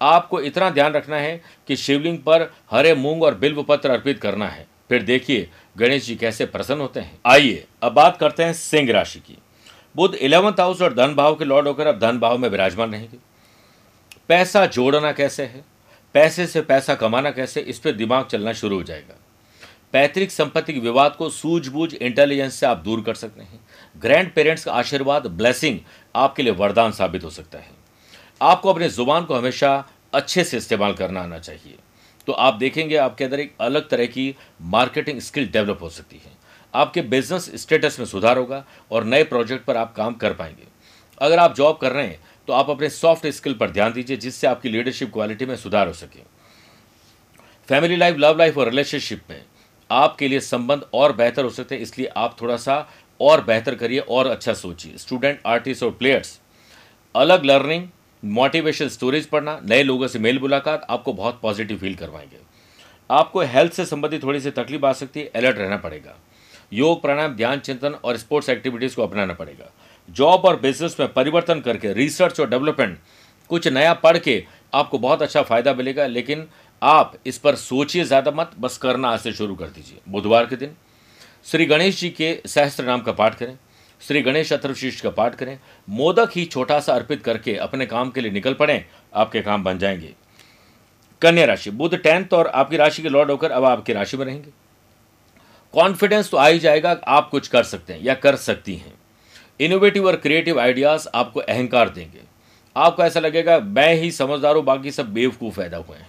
आपको 0.01 0.41
इतना 0.41 0.69
ध्यान 0.71 0.93
रखना 0.93 1.17
है 1.17 1.41
कि 1.69 1.77
शिवलिंग 1.77 2.19
पर 2.19 2.51
हरे 2.71 2.95
मूंग 2.95 3.23
और 3.23 3.35
बिल्व 3.35 3.63
पत्र 3.63 3.91
अर्पित 3.91 4.21
करना 4.21 4.49
है। 4.49 4.67
फिर 4.89 5.03
देखिए, 5.03 5.49
गणेश 5.79 6.05
जी 6.07 6.15
कैसे 6.17 6.47
प्रसन्न 6.47 6.81
होते 6.81 7.01
हैं। 7.01 7.19
आइए, 7.27 7.65
अब 7.83 7.93
बात 7.93 8.17
करते 8.17 8.45
हैं 8.45 8.53
सिंह 8.53 8.93
राशि 8.93 9.19
की। 9.19 9.37
बुद्ध 9.95 10.15
इलेवंथ 10.15 10.61
हाउस 10.61 10.83
और 10.83 10.95
धन 10.95 11.15
भाव 11.15 11.35
के 11.35 11.45
लॉर्ड 11.45 11.69
होकर 11.69 11.87
अब 11.87 11.99
धन 11.99 12.19
भाव 12.19 12.39
में 12.39 12.49
विराजमान 12.49 12.93
रहेंगे। 12.93 13.19
पैसा 14.29 14.65
जोड़ना 14.67 15.13
कैसे 15.13 15.43
है? 15.43 15.65
पैसे 16.15 16.47
से 16.47 16.61
पैसा 16.63 16.95
कमाना 16.95 17.31
कैसे? 17.31 17.61
इस 17.61 17.79
पर 17.79 17.93
दिमाग 17.93 18.27
चलना 18.27 18.53
शुरू 18.53 18.77
हो 18.77 18.83
जाएगा। 18.83 19.15
पैतृक 19.95 20.31
संपत्ति 20.31 20.73
के 20.73 20.81
विवाद 20.81 21.15
को 21.17 21.29
सूझबूझ 21.31 21.93
इंटेलिजेंस 21.95 22.55
से 22.55 22.67
आप 22.67 22.79
दूर 22.79 23.01
कर 23.03 23.15
सकते 23.15 23.43
हैं। 23.43 23.61
ग्रैंड 23.97 24.33
पेरेंट्स 24.35 24.65
का 24.65 24.73
आशीर्वाद 24.73 25.27
ब्लेसिंग 25.27 25.79
आपके 26.15 26.43
लिए 26.43 26.53
वरदान 26.53 26.93
साबित 26.93 27.25
हो 27.25 27.31
सकता 27.31 27.59
है। 27.59 27.71
आपको 28.41 28.73
अपने 28.73 28.89
ज़ुबान 28.89 29.25
को 29.25 29.35
हमेशा 29.35 29.89
अच्छे 30.15 30.45
से 30.45 30.57
इस्तेमाल 30.57 30.95
करना 30.95 31.21
आना 31.21 31.39
चाहिए। 31.39 31.77
तो 32.27 32.33
आप 32.33 32.55
देखेंगे 32.55 32.97
आपके 32.97 33.25
अंदर 33.25 33.41
एक 33.41 33.55
अलग 33.61 33.89
तरह 33.89 34.07
की 34.07 34.35
मार्केटिंग 34.63 35.21
स्किल 35.21 35.49
डेवलप 35.49 35.83
हो 35.83 35.89
सकती 35.91 36.17
है। 36.17 36.37
आपके 36.75 37.03
बिज़नेस 37.03 37.51
स्टेटस 37.55 37.99
में 37.99 38.07
सुधार 38.07 38.39
होगा 38.39 38.65
और 38.91 39.05
नए 39.05 39.25
प्रोजेक्ट 39.25 39.65
पर 39.65 39.77
आप 39.77 39.95
काम 39.97 40.15
कर 40.15 40.33
पाएँगे। 40.33 40.67
अगर 41.21 41.39
आप 41.39 41.55
जॉब 41.57 41.79
कर 41.79 41.93
रहे 41.93 42.07
हैं 42.07 42.21
तो 42.49 42.53
आप 42.53 42.71
अपने 42.71 42.89
सॉफ्ट 42.91 43.27
स्किल 43.29 43.55
पर 43.55 43.71
ध्यान 43.71 43.93
दीजिए, 43.93 44.17
जिससे 44.17 44.47
आपकी 44.47 44.69
लीडरशिप 44.69 45.13
क्वालिटी 45.13 45.47
में 45.47 45.57
सुधार 45.57 45.87
हो 45.87 45.93
सके। 45.93 46.21
फैमिली 47.69 47.97
लाइफ 47.97 48.17
लव 48.19 48.39
लाइफ 48.39 48.59
और 48.59 48.69
रिलेशनशिप 48.69 49.23
में 49.31 49.43
आपके 49.91 50.29
लिए 50.29 50.41
संबंध 50.41 50.85
और 50.95 51.13
बेहतर 51.13 51.45
हो 51.45 51.51
सकते 51.51 51.75
हैं, 51.75 51.83
इसलिए 51.83 52.09
आप 52.17 52.37
थोड़ा 52.41 52.57
सा 52.57 52.89
और 53.21 53.45
बेहतर 53.45 53.75
करिए 53.75 53.99
और 54.01 54.27
अच्छा 54.27 54.53
सोचिए। 54.55 54.97
स्टूडेंट 54.97 55.41
आर्टिस्ट 55.47 55.83
और 55.83 55.91
प्लेयर्स 55.91 56.39
अलग 57.15 57.45
लर्निंग 57.45 57.89
मोटिवेशन 58.23 58.89
स्टोरीज 58.89 59.27
पढ़ना, 59.27 59.59
नए 59.65 59.83
लोगों 59.83 60.07
से 60.07 60.19
मेल 60.19 60.39
मुलाकात, 60.39 60.87
आपको 60.91 61.13
बहुत 61.13 61.39
पॉजिटिव 61.43 61.79
फील 61.79 61.95
करवाएँगे। 61.95 62.37
आपको 63.11 63.41
हेल्थ 63.43 63.73
से 63.73 63.85
संबंधित 63.87 64.23
थोड़ी 64.23 64.41
सी 64.41 64.51
तकलीफ़ 64.51 64.87
आ 64.87 64.93
सकती 64.93 65.21
है 65.21 65.31
अलर्ट 65.37 65.59
रहना 65.59 65.77
पड़ेगा। 65.77 66.17
योग, 66.73 67.01
प्राणायाम, 67.03 67.35
ध्यान 67.35 67.61
चिंतन 67.61 67.95
और 67.95 68.17
स्पोर्ट्स 68.17 68.49
एक्टिविटीज़ 68.49 68.97
को 68.97 69.03
अपनाना 69.03 69.35
पड़ेगा। 69.35 69.71
जॉब 70.09 70.45
और 70.45 70.61
बिज़नेस 70.61 70.97
में 71.01 71.13
परिवर्तन 71.13 71.61
करके 71.61 71.93
रिसर्च 71.93 72.41
और 72.41 72.49
डेवलपमेंट 72.51 72.99
कुछ 73.51 73.69
नया 73.69 73.93
पढ़ 73.95 74.19
के 74.19 74.43
आपको 74.75 74.99
बहुत 74.99 75.23
अच्छा 75.23 75.43
फ़ायदा 75.43 75.75
मिलेगा, 75.75 76.07
लेकिन 76.07 76.47
आप 76.83 77.15
इस 77.27 77.39
पर 77.39 77.55
सोचिए 77.55 78.05
ज़्यादा 78.05 78.31
मत, 78.31 78.51
बस 78.59 78.77
करना 78.79 79.09
आज 79.09 79.21
से 79.21 79.33
शुरू 79.33 79.55
कर 79.55 79.67
दीजिए। 79.67 79.99
बुधवार 80.09 80.47
के 80.47 80.57
दिन 80.57 80.77
श्री 81.47 81.67
गणेश 81.67 82.01
जी 82.01 82.11
के 82.11 82.37
सहस्त्र 82.47 82.85
नाम 82.85 83.01
का 83.01 83.13
पाठ 83.13 83.35
करें, 83.35 83.57
श्री 84.01 84.21
गणेश 84.23 84.53
अथर्वशीष 84.53 85.01
का 85.01 85.11
पाठ 85.11 85.35
करें, 85.35 85.59
मोदक 85.89 86.31
ही 86.33 86.45
छोटा 86.45 86.79
सा 86.81 86.95
अर्पित 86.95 87.23
करके 87.23 87.55
अपने 87.57 87.87
काम 87.87 88.11
के 88.11 88.21
लिए 88.21 88.31
निकल 88.31 88.55
पड़े, 88.55 88.85
आपके 89.15 89.41
काम 89.41 89.65
बन 89.65 89.79
जाएँगे। 89.79 90.15
कन्या 91.23 91.45
राशि, 91.45 91.71
बुध 91.71 91.95
टेंथ 91.95 92.33
और 92.33 92.47
आपकी 92.47 92.77
राशि 92.77 93.03
के 93.03 93.09
लॉर्ड 93.09 93.31
होकर 93.31 93.51
अब 93.51 93.65
आपकी 93.65 93.93
राशि 93.93 94.17
में 94.17 94.25
रहेंगे। 94.27 94.51
कॉन्फिडेंस 95.75 96.31
तो 96.31 96.37
आ 96.37 96.47
ही 96.47 96.59
जाएगा, 96.59 96.91
आप 97.09 97.29
कुछ 97.31 97.49
कर 97.49 97.63
सकते 97.63 97.93
हैं 97.93 98.03
या 98.03 98.15
कर 98.15 98.37
सकती 98.37 98.75
हैं। 98.75 98.93
इनोवेटिव 99.61 100.07
और 100.07 100.17
क्रिएटिव 100.17 100.61
आइडियाज़ 100.61 101.09
आपको 101.15 101.41
अहंकार 101.41 101.89
देंगे। 101.89 102.21
आपको 102.77 103.03
ऐसा 103.03 103.21
लगेगा, 103.21 103.59
मैं 103.59 103.95
ही 103.95 104.11
समझदार 104.11 104.57
हूँ, 104.57 104.65
बाकी 104.65 104.91
सब 104.91 105.13
बेवकूफ़ 105.13 105.57
पैदा 105.57 105.77
हुए 105.77 105.97
हैं। 105.97 106.08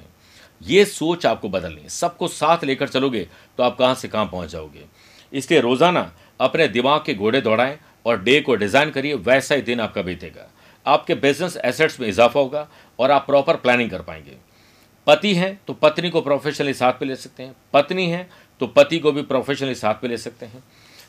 ये 0.61 0.85
सोच 0.85 1.25
आपको 1.25 1.49
बदलनी 1.49 1.81
है। 1.81 1.89
सबको 1.89 2.27
साथ 2.27 2.63
लेकर 2.63 2.87
चलोगे 2.87 3.27
तो 3.57 3.63
आप 3.63 3.77
कहाँ 3.77 3.95
से 3.95 4.07
कहाँ 4.07 4.25
पहुँच 4.25 4.49
जाओगे। 4.49 4.85
इसलिए 5.33 5.61
रोज़ाना 5.61 6.11
अपने 6.39 6.67
दिमाग 6.69 7.03
के 7.05 7.13
घोड़े 7.13 7.41
दौड़ाएँ 7.41 7.77
और 8.05 8.21
डे 8.23 8.39
को 8.41 8.55
डिज़ाइन 8.55 8.91
करिए, 8.91 9.13
वैसा 9.13 9.55
ही 9.55 9.61
दिन 9.61 9.79
आपका 9.79 10.01
बीतेगा। 10.01 10.47
आपके 10.85 11.15
बिज़नेस 11.15 11.57
एसेट्स 11.57 11.99
में 11.99 12.07
इजाफा 12.07 12.39
होगा 12.39 12.67
और 12.99 13.11
आप 13.11 13.25
प्रॉपर 13.25 13.55
प्लानिंग 13.57 13.89
कर 13.91 14.01
पाएँगे। 14.01 14.37
पति 15.07 15.33
हैं 15.35 15.59
तो 15.67 15.73
पत्नी 15.73 16.09
को 16.09 16.21
प्रोफेशनली 16.21 16.73
साथ 16.73 17.01
में 17.01 17.07
ले 17.09 17.15
सकते 17.15 17.43
हैं। 17.43 17.55
पत्नी 17.73 18.05
हैं 18.05 18.29
तो 18.61 18.67
पति 18.67 18.99
को 18.99 19.11
भी 19.11 19.21
प्रोफेशनली 19.23 19.75
साथ 19.75 20.03
में 20.03 20.09
ले 20.09 20.17
सकते 20.17 20.45
हैं। 20.45 20.63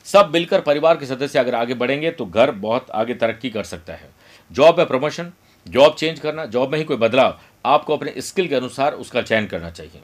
सब 0.06 0.30
मिलकर 0.32 0.60
परिवार 0.60 0.96
के 0.96 1.06
सदस्य 1.06 1.38
अगर 1.38 1.54
आगे 1.54 1.74
बढ़ेंगे 1.74 2.10
तो 2.10 2.26
घर 2.26 2.50
बहुत 2.52 2.90
आगे 2.90 3.14
तरक्की 3.14 3.50
कर 3.50 3.64
सकता 3.64 3.92
है। 3.92 4.10
जॉब 4.50 4.78
में 4.78 4.86
प्रमोशन 4.86 5.32
जॉब 5.66 5.94
चेंज 5.94 6.18
करना, 6.20 6.44
जॉब 6.46 6.70
में 6.72 6.78
ही 6.78 6.84
कोई 6.84 6.96
बदलाव 6.96 7.38
आपको 7.64 7.96
अपने 7.96 8.14
स्किल 8.18 8.48
के 8.48 8.54
अनुसार 8.54 8.92
उसका 8.94 9.22
चयन 9.22 9.46
करना 9.46 9.70
चाहिए। 9.70 10.02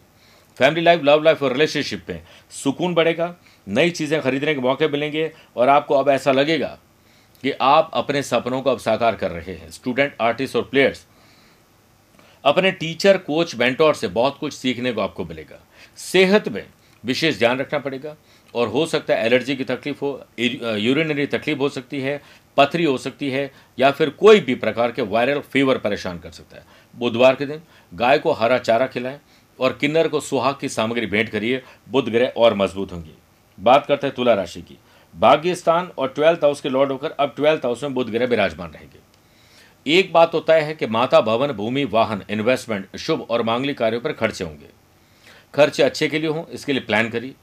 फैमिली 0.58 0.82
लाइफ 0.82 1.00
लव 1.04 1.22
लाइफ 1.22 1.42
और 1.42 1.52
रिलेशनशिप 1.52 2.04
में 2.08 2.22
सुकून 2.52 2.94
बढ़ेगा, 2.94 3.34
नई 3.66 3.90
चीज़ें 3.90 4.20
खरीदने 4.22 4.54
के 4.54 4.60
मौके 4.60 4.88
मिलेंगे 4.88 5.30
और 5.56 5.68
आपको 5.68 5.94
अब 5.94 6.08
ऐसा 6.08 6.32
लगेगा 6.32 6.78
कि 7.44 7.50
आप 7.52 7.90
अपने 7.94 8.22
सपनों 8.22 8.60
को 8.62 8.70
अब 8.70 8.78
साकार 8.78 9.16
कर 9.16 9.30
रहे 9.30 9.54
हैं। 9.54 9.70
स्टूडेंट 9.70 10.14
आर्टिस्ट 10.20 10.56
और 10.56 10.62
प्लेयर्स 10.62 11.04
अपने 12.44 12.70
टीचर 12.72 13.16
कोच 13.18 13.54
मेंटोर 13.54 13.94
से 13.94 14.08
बहुत 14.08 14.36
कुछ 14.38 14.52
सीखने 14.52 14.92
को 14.92 15.00
आपको 15.00 15.24
मिलेगा। 15.24 15.58
सेहत 15.98 16.48
में 16.48 16.64
विशेष 17.04 17.38
ध्यान 17.38 17.58
रखना 17.58 17.78
पड़ेगा 17.78 18.16
और 18.54 18.68
हो 18.68 18.84
सकता 18.86 19.14
है 19.14 19.26
एलर्जी 19.26 19.56
की 19.56 19.64
तकलीफ़ 19.64 19.98
हो 20.00 20.10
यूरिनरी 20.38 21.26
तकलीफ़ 21.26 21.58
हो 21.58 21.68
सकती 21.68 22.00
है 22.00 22.20
पथरी 22.56 22.84
हो 22.84 22.96
सकती 22.98 23.30
है 23.30 23.50
या 23.78 23.90
फिर 23.90 24.10
कोई 24.10 24.40
भी 24.40 24.54
प्रकार 24.54 24.92
के 24.92 25.02
वायरल 25.02 25.40
फीवर 25.40 25.78
परेशान 25.78 26.18
कर 26.18 26.30
सकता 26.30 26.56
है। 26.56 26.64
बुधवार 26.94 27.34
के 27.34 27.46
दिन 27.46 27.60
गाय 27.94 28.18
को 28.18 28.32
हरा 28.32 28.58
चारा 28.58 28.86
खिलाएँ 28.86 29.18
और 29.58 29.72
किन्नर 29.72 30.08
को 30.08 30.20
सुहाग 30.20 30.56
की 30.60 30.68
सामग्री 30.68 31.06
भेंट 31.06 31.28
करिए, 31.28 31.62
बुध 31.88 32.08
ग्रह 32.08 32.32
और 32.36 32.54
मज़बूत 32.54 32.92
होंगी। 32.92 33.14
बात 33.58 33.86
करते 33.86 34.06
हैं 34.06 34.16
तुला 34.16 34.34
राशि 34.34 34.62
की। 34.62 34.78
भाग्य 35.14 35.54
स्थान 35.54 35.90
और 35.98 36.08
ट्वेल्थ 36.08 36.38
हाउस 36.38 36.60
के 36.60 36.68
लॉर्ड 36.68 36.92
होकर 36.92 37.10
अब 37.10 37.32
ट्वेल्थ 37.36 37.64
हाउस 37.64 37.82
में 37.82 37.94
बुध 37.94 38.10
ग्रह 38.10 38.26
विराजमान 38.26 38.70
रहेंगे। 38.70 38.98
एक 39.86 40.12
बात 40.12 40.32
तो 40.32 40.40
तय 40.40 40.60
है 40.60 40.74
कि 40.74 40.86
माता 40.86 41.20
भवन, 41.20 41.52
भूमि, 41.52 41.84
वाहन 41.84 42.22
इन्वेस्टमेंट 42.30 42.96
शुभ 42.96 43.26
और 43.30 43.42
मांगलिक 43.42 43.78
कार्यों 43.78 44.00
पर 44.00 44.12
खर्चे 44.12 44.44
होंगे। 44.44 44.66
खर्चे 45.54 45.82
अच्छे 45.82 46.08
के 46.08 46.18
लिए 46.18 46.30
हों, 46.30 46.44
इसके 46.46 46.72
लिए 46.72 46.82
प्लान 46.82 47.08
करिए। 47.08 47.34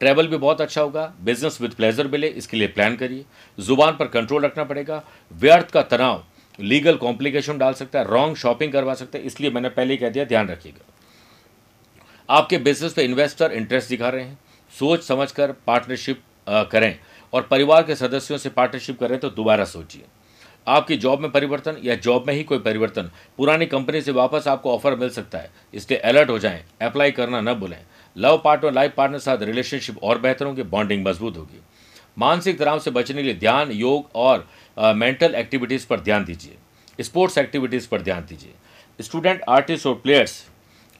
ट्रैवल 0.00 0.26
भी 0.26 0.36
बहुत 0.36 0.60
अच्छा 0.60 0.80
होगा 0.80 1.12
बिज़नेस 1.20 1.60
विद 1.60 1.72
प्लेजर 1.72 2.08
मिले, 2.08 2.26
इसके 2.28 2.56
लिए 2.56 2.68
प्लान 2.68 2.96
करिए। 2.96 3.24
ज़ुबान 3.58 3.96
पर 3.96 4.06
कंट्रोल 4.08 4.44
रखना 4.44 4.64
पड़ेगा। 4.64 5.02
व्यर्थ 5.32 5.70
का 5.70 5.82
तनाव 5.84 6.24
लीगल 6.58 6.96
कॉम्प्लिकेशन 6.96 7.58
डाल 7.58 7.72
सकता 7.74 7.98
है 7.98 8.04
रॉन्ग 8.06 8.36
शॉपिंग 8.36 8.72
करवा 8.72 8.94
सकता 8.94 9.18
है, 9.18 9.24
इसलिए 9.24 9.50
मैंने 9.50 9.68
पहले 9.70 9.92
ही 9.92 9.98
कह 9.98 10.08
दिया, 10.08 10.24
ध्यान 10.24 10.48
रखिएगा। 10.48 10.84
आपके 12.28 12.58
बिज़नेस 12.58 12.92
पे 12.92 13.02
इन्वेस्टर 13.02 13.52
इंटरेस्ट 13.52 13.88
दिखा 13.88 14.08
रहे 14.08 14.24
हैं। 14.24 14.38
सोच 14.72 15.02
समझ 15.02 15.30
कर 15.32 15.52
पार्टनरशिप 15.66 16.22
करें 16.46 16.98
और 17.32 17.42
परिवार 17.42 17.82
के 17.82 17.94
सदस्यों 17.96 18.38
से 18.38 18.48
पार्टनरशिप 18.50 18.98
करें 19.00 19.18
तो 19.18 19.30
दोबारा 19.30 19.64
सोचिए। 19.66 20.04
आपकी 20.66 20.96
जॉब 20.96 21.20
में 21.20 21.30
परिवर्तन 21.30 21.76
या 21.84 21.94
जॉब 21.96 22.26
में 22.26 22.32
ही 22.34 22.42
कोई 22.44 22.58
परिवर्तन, 22.58 23.10
पुरानी 23.38 23.66
कंपनी 23.66 24.00
से 24.00 24.12
वापस 24.12 24.48
आपको 24.48 24.72
ऑफ़र 24.72 24.94
मिल 24.96 25.10
सकता 25.10 25.38
है। 25.38 25.50
इसलिए 25.74 25.98
अलर्ट 26.00 26.30
हो 26.30 26.38
जाएँ 26.38 26.62
अप्लाई 26.82 27.10
करना 27.12 27.40
न 27.40 27.54
भूलें। 27.54 27.78
लव 28.18 28.40
पार्टनर, 28.44 28.72
लाइफ 28.72 28.92
पार्टनर 28.96 29.18
साथ 29.18 29.42
रिलेशनशिप 29.42 30.02
और 30.02 30.18
बेहतर 30.18 30.46
होंगे 30.46 30.62
बॉन्डिंग 30.62 31.06
मज़बूत 31.06 31.36
होगी। 31.36 31.60
मानसिक 32.18 32.58
तनाव 32.58 32.78
से 32.78 32.90
बचने 32.90 33.16
के 33.16 33.22
लिए 33.22 33.34
ध्यान, 33.34 33.70
योग 33.70 34.10
और 34.14 34.48
मेंटल 34.78 35.34
एक्टिविटीज़ 35.34 35.86
पर 35.86 36.00
ध्यान 36.00 36.24
दीजिए। 36.24 36.56
स्पोर्ट्स 37.00 37.38
एक्टिविटीज़ 37.38 37.88
पर 37.88 38.02
ध्यान 38.02 38.24
दीजिए। 38.28 38.52
स्टूडेंट 39.00 39.42
आर्टिस्ट 39.48 39.86
और 39.86 39.94
प्लेयर्स 39.94 40.46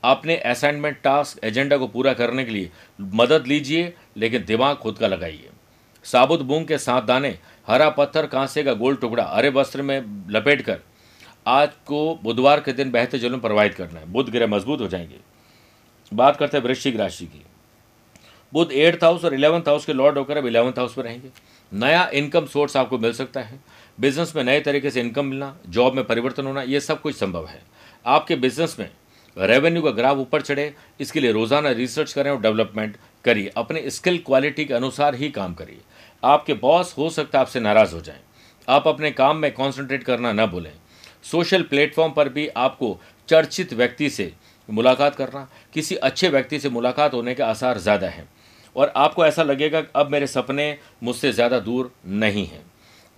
अपने 0.04 0.36
असाइनमेंट 0.36 1.00
टास्क 1.02 1.44
एजेंडा 1.44 1.76
को 1.76 1.86
पूरा 1.86 2.12
करने 2.12 2.44
के 2.44 2.50
लिए 2.50 2.70
मदद 3.00 3.46
लीजिए, 3.46 3.94
लेकिन 4.16 4.44
दिमाग 4.44 4.76
खुद 4.76 4.98
का 4.98 5.06
लगाइए। 5.06 5.48
साबुत 6.04 6.42
मूंग 6.42 6.66
के 6.66 6.78
साथ 6.78 7.02
दाने, 7.02 7.38
हरा 7.68 7.88
पत्थर, 7.90 8.26
कांसे 8.26 8.62
का 8.62 8.72
गोल 8.72 8.96
टुकड़ा 8.96 9.24
हरे 9.26 9.48
वस्त्र 9.50 9.82
में 9.82 9.98
लपेट 10.30 10.62
कर 10.62 10.78
आज 11.46 11.68
को 11.86 12.18
बुधवार 12.22 12.60
के 12.60 12.72
दिन 12.72 12.90
बेहतर 12.90 13.18
जल 13.18 13.36
प्रवाहित 13.38 13.74
करना 13.74 14.00
है। 14.00 14.06
बुध 14.06 14.30
ग्रह 14.30 14.46
मज़बूत 14.46 14.80
हो 14.80 14.88
जाएँगे। 14.88 15.27
बात 16.12 16.36
करते 16.36 16.56
हैं 16.56 16.64
वृश्चिक 16.64 16.96
राशि 16.96 17.24
की। 17.26 17.44
बुध 18.52 18.72
एट्थ 18.72 19.04
हाउस 19.04 19.24
और 19.24 19.34
इलेवंथ 19.34 19.68
हाउस 19.68 19.84
के 19.84 19.92
लॉर्ड 19.92 20.18
होकर 20.18 20.36
अब 20.36 20.46
इलेवंथ 20.46 20.78
हाउस 20.78 20.96
में 20.98 21.04
रहेंगे। 21.04 21.30
नया 21.72 22.08
इनकम 22.14 22.46
सोर्स 22.46 22.76
आपको 22.76 22.98
मिल 22.98 23.12
सकता 23.12 23.40
है। 23.40 23.58
बिज़नेस 23.98 24.32
में 24.36 24.42
नए 24.44 24.60
तरीके 24.60 24.90
से 24.90 25.00
इनकम 25.00 25.26
मिलना 25.26 25.56
जॉब 25.68 25.94
में 25.94 26.04
परिवर्तन 26.04 26.46
होना, 26.46 26.62
ये 26.62 26.80
सब 26.80 27.00
कुछ 27.00 27.16
संभव 27.16 27.46
है। 27.46 27.60
आपके 28.04 28.36
बिज़नेस 28.36 28.76
में 28.78 28.90
रेवेन्यू 29.36 29.82
का 29.82 29.90
ग्राफ 29.90 30.16
ऊपर 30.16 30.42
चढ़े, 30.42 30.72
इसके 31.00 31.20
लिए 31.20 31.32
रोज़ाना 31.32 31.70
रिसर्च 31.70 32.12
करें 32.12 32.30
और 32.30 32.40
डेवलपमेंट 32.40 32.96
करिए। 33.24 33.52
अपने 33.56 33.90
स्किल 33.90 34.18
क्वालिटी 34.18 34.64
के 34.64 34.74
अनुसार 34.74 35.14
ही 35.14 35.30
काम 35.30 35.54
करिए। 35.54 35.80
आपके 36.22 36.54
बॉस 36.54 36.94
हो 36.98 37.10
सकता 37.10 37.38
है 37.38 37.44
आपसे 37.44 37.60
नाराज़ 37.60 37.94
हो 37.94 38.00
जाएँ। 38.00 38.20
आप 38.68 38.88
अपने 38.88 39.10
काम 39.10 39.36
में 39.36 39.52
कॉन्सेंट्रेट 39.52 40.02
करना 40.04 40.32
न 40.32 40.46
भूलें। 40.46 40.72
सोशल 41.22 41.62
प्लेटफॉर्म 41.62 42.12
पर 42.12 42.28
भी 42.28 42.48
आपको 42.48 42.98
चर्चित 43.28 43.72
व्यक्ति 43.72 44.10
से 44.10 44.32
मुलाकात 44.68 45.16
करना। 45.16 45.46
किसी 45.74 45.94
अच्छे 45.96 46.28
व्यक्ति 46.28 46.58
से 46.60 46.68
मुलाकात 46.70 47.14
होने 47.14 47.34
के 47.34 47.42
आसार 47.42 47.78
ज़्यादा 47.78 48.08
हैं। 48.08 48.28
और 48.76 48.92
आपको 48.96 49.24
ऐसा 49.26 49.42
लगेगा 49.42 49.80
कि 49.80 49.88
अब 49.96 50.10
मेरे 50.12 50.26
सपने 50.26 50.76
मुझसे 51.02 51.32
ज़्यादा 51.32 51.58
दूर 51.60 51.90
नहीं 52.06 52.46
हैं। 52.46 52.64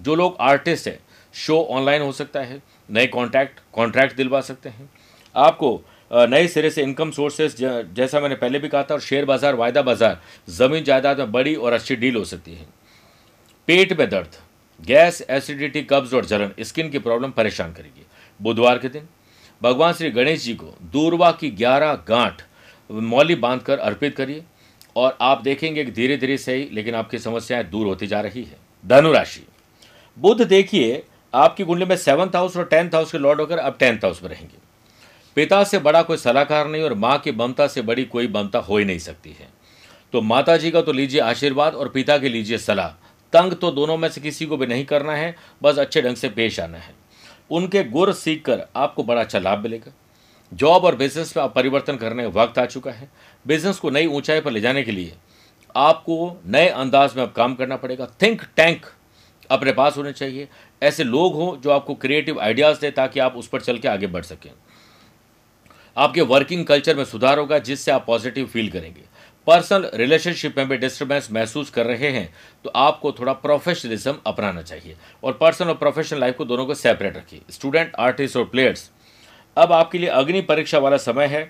जो 0.01 0.15
लोग 0.15 0.37
आर्टिस्ट 0.41 0.89
हैं, 0.89 0.99
शो 1.35 1.61
ऑनलाइन 1.71 2.03
हो 2.03 2.13
सकता 2.13 2.41
है, 2.41 2.61
नए 2.89 3.07
कॉन्ट्रैक्ट 3.09 3.61
कॉन्ट्रैक्ट 3.73 4.17
दिलवा 4.17 4.41
सकते 4.43 4.69
हैं। 4.69 4.89
आपको 5.35 5.81
नए 6.11 6.47
सिरे 6.49 6.71
से 6.71 6.83
इनकम 6.83 7.11
सोर्सेज 7.11 7.57
जैसा 7.95 8.21
मैंने 8.21 8.35
पहले 8.37 8.59
भी 8.59 8.69
कहा 8.69 8.83
था, 8.83 8.95
और 8.95 9.01
शेयर 9.01 9.25
बाज़ार, 9.25 9.55
वायदा 9.55 9.83
बाज़ार, 9.83 10.21
ज़मीन 10.51 10.85
जायदाद 10.85 11.19
में 11.19 11.33
बड़ी 11.33 11.55
और 11.55 11.73
अच्छी 11.73 11.97
डील 11.97 12.17
हो 12.17 12.25
सकती 12.25 12.55
है। 12.55 12.67
पेट 13.69 13.93
में 13.99 14.09
दर्द, 14.11 14.37
गैस, 14.81 15.21
एसिडिटी, 15.31 15.83
कब्ज 15.83 16.15
और 16.15 16.25
जलन, 16.27 16.53
स्किन 16.61 16.91
की 16.91 16.99
प्रॉब्लम 17.01 17.31
परेशान 17.33 17.73
करेगी। 17.73 18.07
बुधवार 18.41 18.79
के 18.79 18.89
दिन 18.89 19.09
भगवान 19.63 19.93
श्री 19.93 20.11
गणेश 20.11 20.43
जी 20.45 20.55
को 20.55 20.75
दूरवा 20.83 21.31
की 21.33 21.51
ग्यारह 21.51 21.93
गांठ 22.09 22.43
मौली 22.91 23.35
बांधकर 23.35 23.79
अर्पित 23.79 24.17
करिए 24.17 24.43
और 24.97 25.19
आप 25.21 25.43
देखेंगे 25.43 25.85
कि 25.85 25.91
धीरे 25.91 26.17
धीरे 26.17 26.39
सही, 26.39 26.69
लेकिन 26.73 26.95
आपकी 26.95 27.19
समस्याएँ 27.19 27.65
दूर 27.65 27.87
होती 27.87 28.07
जा 28.07 28.21
रही 28.21 28.45
है। 28.45 28.57
धनुराशि। 28.87 29.47
बुद्ध 30.19 30.47
देखिए, 30.47 31.03
आपकी 31.35 31.65
कुंडली 31.65 31.87
में 31.87 31.97
सेवंथ 31.97 32.37
हाउस 32.37 32.57
और 32.57 32.65
टेंथ 32.65 32.95
हाउस 32.95 33.13
के 33.13 33.19
लॉर्ड 33.19 33.41
होकर 33.41 33.59
अब 33.59 33.77
टेंथ 33.79 33.99
हाउस 33.99 34.23
में 34.23 34.31
रहेंगे। 34.31 34.59
पिता 35.35 35.65
से 35.65 35.79
बड़ा 35.79 36.03
कोई 36.03 36.17
सलाहकार 36.17 36.69
नहीं 36.69 36.83
और 36.83 36.95
माँ 36.95 37.19
की 37.19 37.33
ममता 37.33 37.67
से 37.67 37.83
बड़ी 37.83 38.05
कोई 38.05 38.29
ममता 38.29 38.59
हो 38.59 38.77
ही 38.77 38.85
नहीं 38.85 38.99
सकती 38.99 39.31
है। 39.31 39.49
तो 40.13 40.21
माता 40.21 40.57
जी 40.57 40.71
का 40.71 40.83
तो 40.83 40.93
लीजिए 40.93 41.21
आशीर्वाद 41.21 41.75
और 41.75 41.89
पिता 41.89 42.19
के 42.19 42.29
लीजिए 42.29 42.59
सलाह। 42.59 42.89
तंग 43.33 43.53
तो 43.53 43.71
दोनों 43.71 43.97
में 43.97 44.09
से 44.09 44.21
किसी 44.21 44.47
को 44.47 44.57
भी 44.57 44.67
नहीं 44.67 44.85
करना 44.85 45.13
है, 45.13 45.37
बस 45.63 45.79
अच्छे 45.79 46.03
ढंग 46.03 46.17
से 46.17 46.29
पेश 46.29 46.61
आना 46.61 46.79
है। 46.79 47.00
उनके 47.51 47.83
गुर 47.85 48.13
सीख 48.13 48.45
कर 48.45 48.67
आपको 48.77 49.03
बड़ा 49.03 49.21
अच्छा 49.21 49.39
लाभ 49.39 49.59
मिलेगा। 49.59 49.93
जॉब 50.53 50.85
और 50.85 50.97
बिज़नेस 50.97 51.37
में 51.37 51.49
परिवर्तन 51.49 51.97
करने 51.97 52.23
का 52.23 52.43
वक्त 52.43 52.59
आ 52.59 52.65
चुका 52.67 52.91
है। 52.91 53.11
बिज़नेस 53.47 53.79
को 53.79 53.91
नई 53.91 54.07
ऊंचाई 54.07 54.41
पर 54.41 54.51
ले 54.51 54.61
जाने 54.61 54.83
के 54.83 54.93
लिए 54.93 55.15
आपको 55.77 56.41
नए 56.47 56.69
अंदाज 56.69 57.17
में 57.17 57.23
अब 57.23 57.33
काम 57.33 57.55
करना 57.55 57.77
पड़ेगा। 57.77 58.07
थिंक 58.23 58.43
टैंक 58.57 58.87
अपने 59.51 59.73
पास 59.73 59.97
होने 59.97 60.13
चाहिए। 60.13 60.49
ऐसे 60.83 61.05
लोग 61.05 61.35
हों 61.35 61.57
जो 61.61 61.71
आपको 61.71 61.95
क्रिएटिव 61.95 62.41
आइडियाज़ 62.41 62.81
दें 62.81 62.93
ताकि 62.93 63.21
आप 63.21 63.37
उस 63.37 63.49
पर 63.49 63.61
चल 63.61 63.79
के 63.79 63.89
आगे 63.89 64.07
बढ़ 64.07 64.23
सकें। 64.23 64.51
आपके 65.97 66.21
वर्किंग 66.21 66.65
कल्चर 66.67 66.97
में 66.97 67.05
सुधार 67.05 67.39
होगा, 67.39 67.59
जिससे 67.59 67.91
आप 67.91 68.05
पॉजिटिव 68.07 68.47
फील 68.47 68.71
करेंगे। 68.71 69.03
पर्सनल 69.51 69.91
रिलेशनशिप 69.95 70.59
में 70.59 70.69
भी 70.69 70.77
डिस्टर्बेंस 70.79 71.29
महसूस 71.33 71.71
कर 71.71 71.87
रहे 71.87 72.09
हैं 72.11 72.29
तो 72.65 72.71
आपको 72.77 73.11
थोड़ा 73.13 73.33
प्रोफेशनलिज्म 73.35 74.15
अपनाना 74.27 74.63
चाहिए। 74.63 74.97
और 75.23 75.33
पर्सनल 75.33 75.69
और 75.69 75.75
प्रोफेशनल 75.77 76.21
लाइफ 76.21 76.37
को 76.37 76.45
दोनों 76.45 76.67
को 76.67 76.75
सेपरेट 76.77 77.17
रखिए। 77.17 77.41
स्टूडेंट 77.51 77.93
आर्टिस्ट 77.99 78.37
और 78.37 78.45
प्लेयर्स 78.47 78.91
अब 79.57 79.73
आपके 79.73 79.99
लिए 79.99 80.09
अग्नि 80.11 80.41
परीक्षा 80.43 80.79
वाला 80.79 80.97
समय 80.99 81.27
है। 81.27 81.43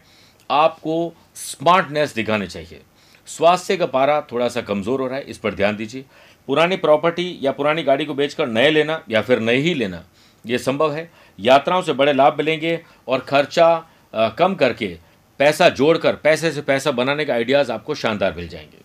आपको 0.51 1.15
स्मार्टनेस 1.37 2.15
दिखानी 2.15 2.47
चाहिए। 2.47 2.81
स्वास्थ्य 3.29 3.77
का 3.77 3.87
पारा 3.89 4.21
थोड़ा 4.33 4.49
सा 4.49 4.61
कमज़ोर 4.63 5.01
हो 5.01 5.07
रहा 5.07 5.17
है, 5.17 5.25
इस 5.25 5.39
पर 5.39 5.55
ध्यान 5.55 5.77
दीजिए। 5.77 6.05
पुरानी 6.49 6.77
प्रॉपर्टी 6.79 7.39
या 7.43 7.53
पुरानी 7.53 7.83
गाड़ी 7.83 8.05
को 8.05 8.15
बेचकर 8.15 8.47
नए 8.49 8.71
लेना 8.71 9.01
या 9.11 9.23
फिर 9.23 9.41
नए 9.41 9.57
ही 9.59 9.75
लेना, 9.75 10.03
ये 10.45 10.59
संभव 10.61 10.93
है। 10.93 11.11
यात्राओं 11.39 11.83
से 11.83 11.93
बड़े 11.95 12.13
लाभ 12.13 12.39
मिलेंगे 12.39 12.81
और 13.09 13.19
खर्चा 13.21 14.35
कम 14.39 14.55
करके 14.55 14.97
पैसा 15.41 15.69
जोड़कर, 15.69 16.15
पैसे 16.15 16.51
से 16.53 16.63
पैसा 16.63 16.91
बनाने 16.91 17.25
के 17.25 17.33
आइडियाज़ 17.33 17.71
आपको 17.73 17.95
शानदार 17.95 18.35
मिल 18.37 18.49
जाएँगे। 18.49 18.79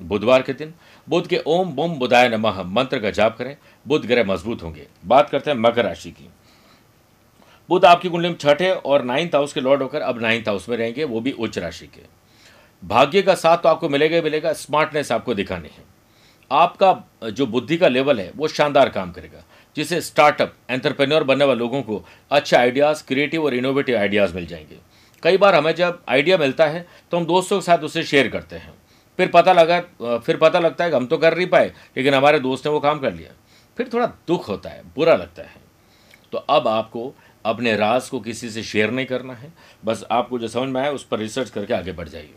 बुधवार 0.00 0.42
के 0.42 0.52
दिन 0.52 0.74
बुध 1.08 1.26
के 1.26 1.40
ओम 1.46 1.70
बोम 1.72 1.94
बुधाय 1.94 2.28
नमः 2.28 2.62
मंत्र 2.62 2.98
का 2.98 3.10
जाप 3.10 3.36
करें 3.38 3.56
बुध 3.86 4.04
ग्रह 4.06 4.24
मज़बूत 4.24 4.62
होंगे। 4.62 4.86
बात 5.06 5.30
करते 5.30 5.50
हैं 5.50 5.58
मकर 5.58 5.84
राशि 5.84 6.10
की। 6.10 6.28
बुध 7.68 7.84
आपकी 7.84 8.08
कुंडली 8.08 8.28
में 8.28 8.36
छठे 8.36 8.70
और 8.70 9.04
नाइन्थ 9.04 9.34
हाउस 9.34 9.52
के 9.52 9.60
लॉर्ड 9.60 9.82
होकर 9.82 10.00
अब 10.00 10.20
नाइन्थ 10.20 10.48
हाउस 10.48 10.68
में 10.68 10.76
रहेंगे, 10.76 11.04
वो 11.04 11.20
भी 11.20 11.32
उच्च 11.32 11.58
राशि 11.58 11.86
के। 11.86 12.04
भाग्य 12.82 13.22
का 13.22 13.34
साथ 13.34 13.56
तो 13.56 13.68
आपको 13.68 13.88
मिलेगा 13.88 14.16
ही 14.16 14.22
मिलेगा 14.22 14.52
स्मार्टनेस 14.52 15.12
आपको 15.12 15.34
दिखानी 15.34 15.68
है। 15.68 15.84
आपका 16.50 17.30
जो 17.30 17.46
बुद्धि 17.46 17.76
का 17.76 17.88
लेवल 17.88 18.20
है, 18.20 18.30
वो 18.36 18.48
शानदार 18.48 18.88
काम 18.88 19.12
करेगा 19.12 19.44
जिसे 19.76 20.00
स्टार्टअप 20.00 20.54
एंटरप्रेन्योर 20.70 21.24
बनने 21.24 21.44
वाले 21.44 21.58
लोगों 21.58 21.82
को 21.82 22.04
अच्छे 22.30 22.56
आइडियाज़ 22.56 23.04
क्रिएटिव 23.04 23.44
और 23.44 23.54
इनोवेटिव 23.54 23.98
आइडियाज़ 23.98 24.34
मिल 24.34 24.46
जाएँगे। 24.46 24.91
कई 25.22 25.36
बार 25.36 25.54
हमें 25.54 25.74
जब 25.74 26.02
आइडिया 26.08 26.38
मिलता 26.38 26.66
है 26.66 26.86
तो 27.10 27.16
हम 27.16 27.26
दोस्तों 27.26 27.58
के 27.60 27.64
साथ 27.64 27.78
उसे 27.78 28.02
शेयर 28.04 28.28
करते 28.28 28.56
हैं। 28.56 28.72
फिर 29.18 29.28
पता 29.28 29.52
लगा, 29.52 29.80
फिर 30.18 30.36
पता 30.36 30.58
लगता 30.58 30.84
है 30.84 30.90
कि 30.90 30.96
हम 30.96 31.06
तो 31.06 31.18
कर 31.18 31.36
नहीं 31.36 31.46
पाए, 31.46 31.72
लेकिन 31.96 32.14
हमारे 32.14 32.38
दोस्त 32.40 32.66
ने 32.66 32.72
वो 32.72 32.80
काम 32.80 32.98
कर 32.98 33.12
लिया। 33.12 33.32
फिर 33.76 33.90
थोड़ा 33.92 34.06
दुख 34.28 34.48
होता 34.48 34.70
है, 34.70 34.82
बुरा 34.96 35.14
लगता 35.14 35.42
है। 35.42 35.60
तो 36.32 36.38
अब 36.38 36.68
आपको 36.68 37.12
अपने 37.44 37.74
राज 37.76 38.08
को 38.08 38.20
किसी 38.20 38.50
से 38.50 38.62
शेयर 38.62 38.90
नहीं 38.90 39.06
करना 39.06 39.34
है। 39.34 39.52
बस 39.84 40.04
आपको 40.10 40.38
जो 40.38 40.48
समझ 40.48 40.68
में 40.68 40.80
आया, 40.80 40.90
उस 40.90 41.04
पर 41.04 41.18
रिसर्च 41.18 41.50
करके 41.50 41.74
आगे 41.74 41.92
बढ़ 41.92 42.08
जाइए। 42.08 42.34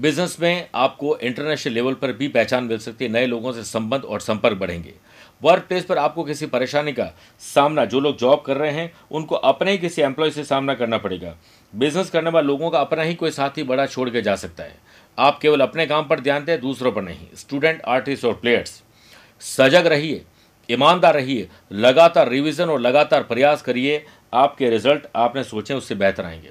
बिज़नेस 0.00 0.36
में 0.40 0.68
आपको 0.74 1.16
इंटरनेशनल 1.18 1.72
लेवल 1.72 1.94
पर 1.94 2.12
भी 2.12 2.28
पहचान 2.28 2.64
मिल 2.64 2.78
सकती 2.78 3.04
है, 3.04 3.10
नए 3.10 3.26
लोगों 3.26 3.52
से 3.52 3.64
संबंध 3.64 4.04
और 4.04 4.20
संपर्क 4.20 4.58
बढ़ेंगे। 4.58 4.94
वर्क 5.42 5.62
प्लेस 5.62 5.84
पर 5.84 5.98
आपको 5.98 6.24
किसी 6.24 6.46
परेशानी 6.46 6.92
का 6.92 7.10
सामना, 7.40 7.84
जो 7.84 8.00
लोग 8.00 8.16
जॉब 8.16 8.42
कर 8.46 8.56
रहे 8.56 8.70
हैं, 8.70 8.92
उनको 9.10 9.34
अपने 9.34 9.70
ही 9.70 9.78
किसी 9.78 10.02
एम्प्लॉय 10.02 10.30
से 10.30 10.44
सामना 10.44 10.74
करना 10.74 10.98
पड़ेगा। 10.98 11.34
बिज़नेस 11.74 12.10
करने 12.10 12.30
वाले 12.30 12.46
लोगों 12.46 12.70
का 12.70 12.80
अपना 12.80 13.02
ही 13.02 13.14
कोई 13.14 13.30
साथी 13.30 13.62
बड़ा 13.62 13.86
छोड़ 13.86 14.10
के 14.10 14.22
जा 14.22 14.36
सकता 14.36 14.64
है। 14.64 14.76
आप 15.18 15.38
केवल 15.38 15.60
अपने 15.60 15.86
काम 15.86 16.08
पर 16.08 16.20
ध्यान 16.20 16.44
दें, 16.44 16.60
दूसरों 16.60 16.92
पर 16.92 17.02
नहीं। 17.02 17.26
स्टूडेंट 17.34 17.82
आर्टिस्ट 17.82 18.24
और 18.24 18.34
प्लेयर्स 18.34 18.82
सजग 19.40 19.86
रहिए, 19.86 20.24
ईमानदार 20.68 21.14
रहिए, 21.14 21.48
लगातार 21.72 22.28
रिवीजन 22.28 22.70
और 22.70 22.80
लगातार 22.80 23.22
प्रयास 23.22 23.62
करिए। 23.62 24.04
आपके 24.34 24.70
रिज़ल्ट 24.70 25.06
आपने 25.16 25.44
सोचे, 25.44 25.74
उससे 25.74 25.94
बेहतर 25.94 26.24
आएँगे। 26.24 26.50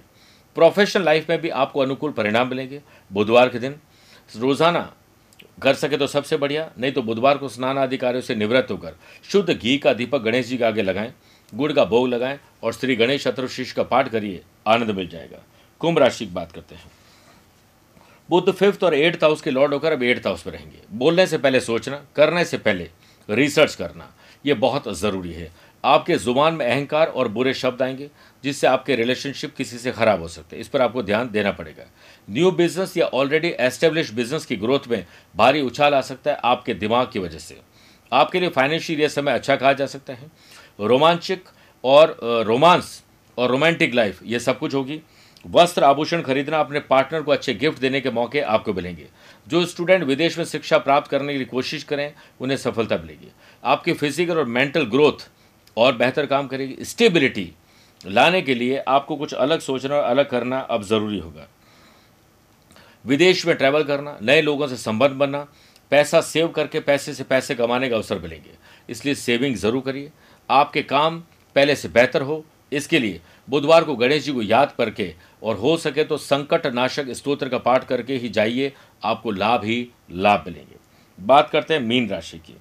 प्रोफेशनल 0.56 1.04
लाइफ 1.04 1.30
में 1.30 1.42
भी 1.42 1.50
आपको 1.50 1.80
अनुकूल 1.80 2.12
परिणाम 2.12 2.48
मिलेंगे। 2.48 2.82
बुधवार 3.12 3.50
के 3.50 3.60
दिन 3.60 3.76
रोज़ाना 4.38 4.94
कर 5.58 5.74
सके 5.74 5.98
तो 5.98 6.08
सबसे 6.08 6.38
बढ़िया, 6.38 6.70
नहीं 6.80 6.92
तो 6.92 7.02
बुधवार 7.02 7.38
को 7.38 7.50
स्नान 7.50 7.78
आदि 7.78 7.98
कार्यों 7.98 8.22
से 8.22 8.36
निवृत्त 8.36 8.72
होकर 8.72 8.96
शुद्ध 9.32 9.54
घी 9.54 9.78
का 9.78 9.94
दीपक 9.94 10.22
गणेश 10.22 10.48
जी 10.48 10.58
के 10.58 10.64
आगे 10.64 10.82
लगाएँ, 10.82 11.14
गुड़ 11.54 11.72
का 11.74 11.86
भोग 11.86 12.08
लगाएँ 12.08 12.40
और 12.64 12.74
श्री 12.74 12.96
गणेश 12.96 13.24
चतुर्शीष 13.24 13.72
का 13.72 13.84
पाठ 13.84 14.10
करिए, 14.10 14.42
आनंद 14.68 14.92
मिल 14.92 15.08
जाएगा। 15.08 15.44
कुंभ 15.82 16.00
राशि 16.00 16.26
की 16.26 16.32
बात 16.32 16.52
करते 16.52 16.76
हैं। 16.76 16.92
बुद्ध 18.30 18.52
फिफ्थ 18.54 18.84
और 18.84 18.94
एट्थ 18.94 19.24
हाउस 19.24 19.42
के 19.42 19.52
लॉर्ड 19.52 19.74
होकर 19.74 19.92
अब 19.92 20.04
एट्थ 20.04 20.28
हाउस 20.28 20.46
में 20.48 20.54
रहेंगे। 20.54 20.80
बोलने 20.92 21.28
से 21.28 21.38
पहले 21.38 21.60
सोचना, 21.60 22.02
करने 22.16 22.46
से 22.46 22.58
पहले 22.58 22.90
रिसर्च 23.30 23.76
करना, 23.76 24.12
ये 24.46 24.54
बहुत 24.54 24.88
ज़रूरी 24.98 25.34
है। 25.34 25.52
आपके 25.84 26.16
ज़ुबान 26.16 26.54
में 26.54 26.66
अहंकार 26.66 27.08
और 27.08 27.28
बुरे 27.28 27.54
शब्द 27.54 27.82
आएँगे, 27.82 28.10
जिससे 28.44 28.68
आपके 28.68 28.96
रिलेशनशिप 28.96 29.56
किसी 29.56 29.78
से 29.78 29.92
ख़राब 29.92 30.22
हो 30.22 30.28
सकते 30.28 30.56
हैं। 30.56 30.62
इस 30.62 30.68
पर 30.68 30.82
आपको 30.82 31.04
ध्यान 31.04 31.30
देना 31.32 31.52
पड़ेगा। 31.52 31.84
न्यू 32.28 32.52
बिज़नेस 32.52 32.96
या 32.98 33.06
ऑलरेडी 33.06 33.54
एस्टेब्लिश 33.60 34.12
बिज़नेस 34.14 34.46
की 34.46 34.56
ग्रोथ 34.56 34.88
में 34.90 35.06
भारी 35.36 35.62
उछाल 35.62 35.94
आ 35.94 36.02
सकता 36.02 36.32
है 36.32 36.38
आपके 36.46 36.74
दिमाग 36.76 37.10
की 37.14 37.20
वजह 37.20 37.40
से। 37.40 37.60
आपके 38.12 38.40
लिए 38.40 38.50
फाइनेंशियल 38.50 39.00
ये 39.02 39.10
समय 39.10 39.32
अच्छा 39.32 39.56
कहा 39.56 39.74
जा 39.74 39.86
सकता 39.88 40.14
है। 40.14 40.32
रोमांचिक 40.82 41.50
और 41.84 42.18
रोमांस 42.48 43.02
और 43.38 43.50
रोमांटिक 43.50 43.94
लाइफ, 43.94 44.20
ये 44.24 44.40
सब 44.40 44.60
कुछ 44.60 44.74
होगी। 44.74 45.02
वस्त्र 45.46 45.84
आभूषण 45.84 46.22
खरीदना 46.22 46.60
अपने 46.60 46.80
पार्टनर 46.82 47.22
को 47.22 47.32
अच्छे 47.32 47.54
गिफ्ट 47.54 47.80
देने 47.80 48.02
के 48.02 48.12
मौके 48.12 48.42
आपको 48.42 48.74
मिलेंगे। 48.74 49.08
जो 49.48 49.66
स्टूडेंट 49.66 50.04
विदेश 50.04 50.38
में 50.38 50.46
शिक्षा 50.46 50.78
प्राप्त 50.78 51.10
करने 51.12 51.38
की 51.38 51.46
कोशिश 51.46 51.84
करें, 51.84 52.14
उन्हें 52.42 52.58
सफलता 52.58 52.98
मिलेगी। 52.98 53.32
आपकी 53.64 53.94
फ़िज़िकल 53.94 54.38
और 54.38 54.46
मेंटल 54.48 54.86
ग्रोथ 54.86 55.28
और 55.78 55.96
बेहतर 55.96 56.26
काम 56.26 56.48
करेगी। 56.48 56.86
स्टेबिलिटी 56.86 57.52
लाने 58.02 58.42
के 58.42 58.56
लिए 58.56 58.78
आपको 58.80 59.16
कुछ 59.16 59.34
अलग 59.34 59.60
सोचना 59.60 59.96
और 59.96 60.04
अलग 60.04 60.30
करना 60.30 60.60
अब 60.60 60.84
ज़रूरी 60.84 61.20
होगा। 61.20 61.48
विदेश 63.06 63.46
में 63.46 63.56
ट्रैवल 63.56 63.84
करना, 63.84 64.18
नए 64.22 64.42
लोगों 64.42 64.68
से 64.68 64.78
संबंध 64.78 65.12
बनना, 65.12 65.46
पैसा 65.92 66.22
सेव 66.22 66.48
करके 66.48 66.80
पैसे 66.80 67.14
से 67.14 67.24
पैसे 67.24 67.56
कमाने 67.56 67.90
का 67.90 67.96
अवसर 67.96 68.20
मिलेंगे। 68.20 68.52
इसलिए 68.90 69.16
सेविंग 69.16 69.56
ज़रूर 69.56 69.82
करिए। 69.82 70.12
आपके 70.50 70.82
काम 70.84 71.20
पहले 71.56 71.76
से 71.76 71.88
बेहतर 71.90 72.22
हो। 72.22 72.44
इसके 72.72 73.00
लिए 73.00 73.20
बुधवार 73.48 73.84
को 73.84 73.96
गणेश 73.96 74.24
जी 74.24 74.32
को 74.32 74.42
याद 74.42 74.74
करके 74.78 75.14
और 75.44 75.56
हो 75.56 75.76
सके 75.78 76.04
तो 76.04 76.18
संकट 76.18 76.66
नाशक 76.68 77.10
स्त्रोत्र 77.10 77.50
का 77.50 77.58
पाठ 77.58 77.88
करके 77.88 78.16
ही 78.18 78.30
जाइए। 78.30 78.72
आपको 79.04 79.32
लाभ 79.32 79.64
ही 79.64 79.88
लाभ 80.12 80.44
मिलेंगे। 80.48 80.76
बात 81.20 81.50
करते 81.50 81.74
हैं 81.74 81.82
मीन 81.82 82.08
राशि 82.10 82.38
की। 82.38 82.56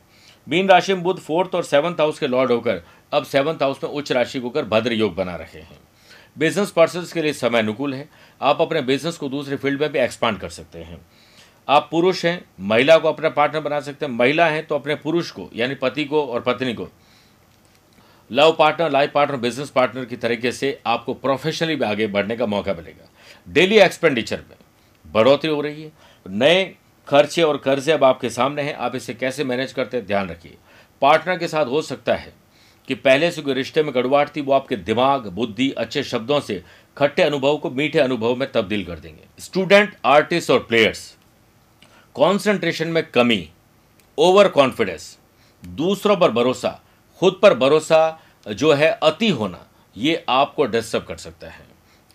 मीन 0.46 0.68
राशि 0.68 0.94
में 0.94 1.02
बुध 1.02 1.18
फोर्थ 1.18 1.54
और 1.54 1.64
सेवंथ 1.64 2.00
हाउस 2.00 2.18
के 2.18 2.26
लॉर्ड 2.26 2.52
होकर 2.52 2.82
अब 3.12 3.24
सेवंथ 3.24 3.62
हाउस 3.62 3.82
में 3.84 3.90
उच्च 3.90 4.12
राशि 4.12 4.38
होकर 4.38 4.64
भद्र 4.64 4.92
योग 4.92 5.14
बना 5.14 5.36
रहे 5.36 5.60
हैं। 5.60 5.78
बिज़नेस 6.38 6.70
पर्सन 6.70 7.06
के 7.14 7.22
लिए 7.22 7.32
समय 7.32 7.58
अनुकूल 7.58 7.94
है। 7.94 8.08
आप 8.42 8.60
अपने 8.60 8.80
बिज़नेस 8.80 9.16
को 9.16 9.28
दूसरे 9.28 9.56
फ़ील्ड 9.56 9.80
में 9.80 9.92
भी 9.92 9.98
एक्सपांड 9.98 10.38
कर 10.38 10.48
सकते 10.48 10.78
हैं। 10.78 11.00
आप 11.68 11.88
पुरुष 11.90 12.24
हैं, 12.24 12.44
महिला 12.60 12.98
को 12.98 13.08
अपना 13.08 13.28
पार्टनर 13.28 13.60
बना 13.60 13.80
सकते 13.80 14.06
हैं। 14.06 14.12
महिला 14.12 14.46
हैं 14.46 14.66
तो 14.66 14.74
अपने 14.74 14.94
पुरुष 14.94 15.30
को, 15.30 15.50
यानी 15.54 15.74
पति 15.74 16.04
को 16.04 16.26
और 16.26 16.40
पत्नी 16.40 16.74
को। 16.74 16.88
Love 18.30 18.56
partner 18.58 18.90
life 18.90 19.12
partner 19.12 19.36
business 19.36 19.70
partner 19.70 20.04
की 20.04 20.16
तरीके 20.16 20.52
से 20.52 20.80
आपको 20.86 21.14
प्रोफेशनली 21.14 21.76
भी 21.76 21.84
आगे 21.84 22.06
बढ़ने 22.06 22.36
का 22.36 22.46
मौका 22.46 22.74
मिलेगा। 22.74 23.08
डेली 23.48 23.78
एक्सपेंडिचर 23.78 24.42
में 24.50 24.56
बढ़ोतरी 25.06 25.50
हो 25.50 25.60
रही 25.60 25.82
है। 25.82 25.92
नए 26.26 26.74
खर्चे 27.08 27.42
और 27.42 27.56
कर्जे 27.56 27.92
अब 27.92 28.04
आपके 28.04 28.30
सामने 28.30 28.62
हैं। 28.62 28.74
आप 28.74 28.96
इसे 28.96 29.14
कैसे 29.14 29.44
मैनेज 29.44 29.72
करते 29.72 29.96
हैं? 29.96 30.06
ध्यान 30.06 30.28
रखिए। 30.28 30.56
पार्टनर 31.02 31.38
के 31.38 31.48
साथ 31.48 31.66
हो 31.66 31.82
सकता 31.82 32.14
है 32.14 32.32
कि 32.88 32.94
पहले 32.96 33.30
से 33.30 33.42
कोई 33.42 33.54
रिश्ते 33.54 33.82
में 33.82 33.94
गड़बड़ 33.94 34.28
थी, 34.28 34.40
वो 34.40 34.52
आपके 34.52 34.76
दिमाग, 34.78 35.26
बुद्धि, 35.28 35.70
अच्छे 35.70 36.02
शब्दों 36.04 36.40
से 36.40 36.62
खट्टे 36.96 37.22
अनुभव 37.22 37.56
को 37.56 37.70
मीठे 37.70 37.98
अनुभव 37.98 38.34
में 38.36 38.50
तब्दील 38.52 38.84
कर 38.84 38.98
देंगे। 38.98 39.22
स्टूडेंट 39.38 39.96
आर्टिस्ट 40.04 40.50
और 40.50 40.58
प्लेयर्स 40.60 41.16
कॉन्सेंट्रेशन 42.16 42.88
में 42.88 43.04
कमी 43.04 43.48
ओवर 44.18 44.48
कॉन्फिडेंस 44.48 45.18
दूसरों 45.62 46.16
पर 46.16 46.30
भरोसा, 46.30 46.80
खुद 47.20 47.38
पर 47.42 47.54
भरोसा 47.56 48.20
जो 48.46 48.72
है 48.72 48.90
अति 48.92 49.28
होना, 49.30 49.66
ये 49.96 50.24
आपको 50.28 50.64
डिस्टर्ब 50.66 51.04
कर 51.04 51.16
सकता 51.16 51.48
है। 51.48 51.66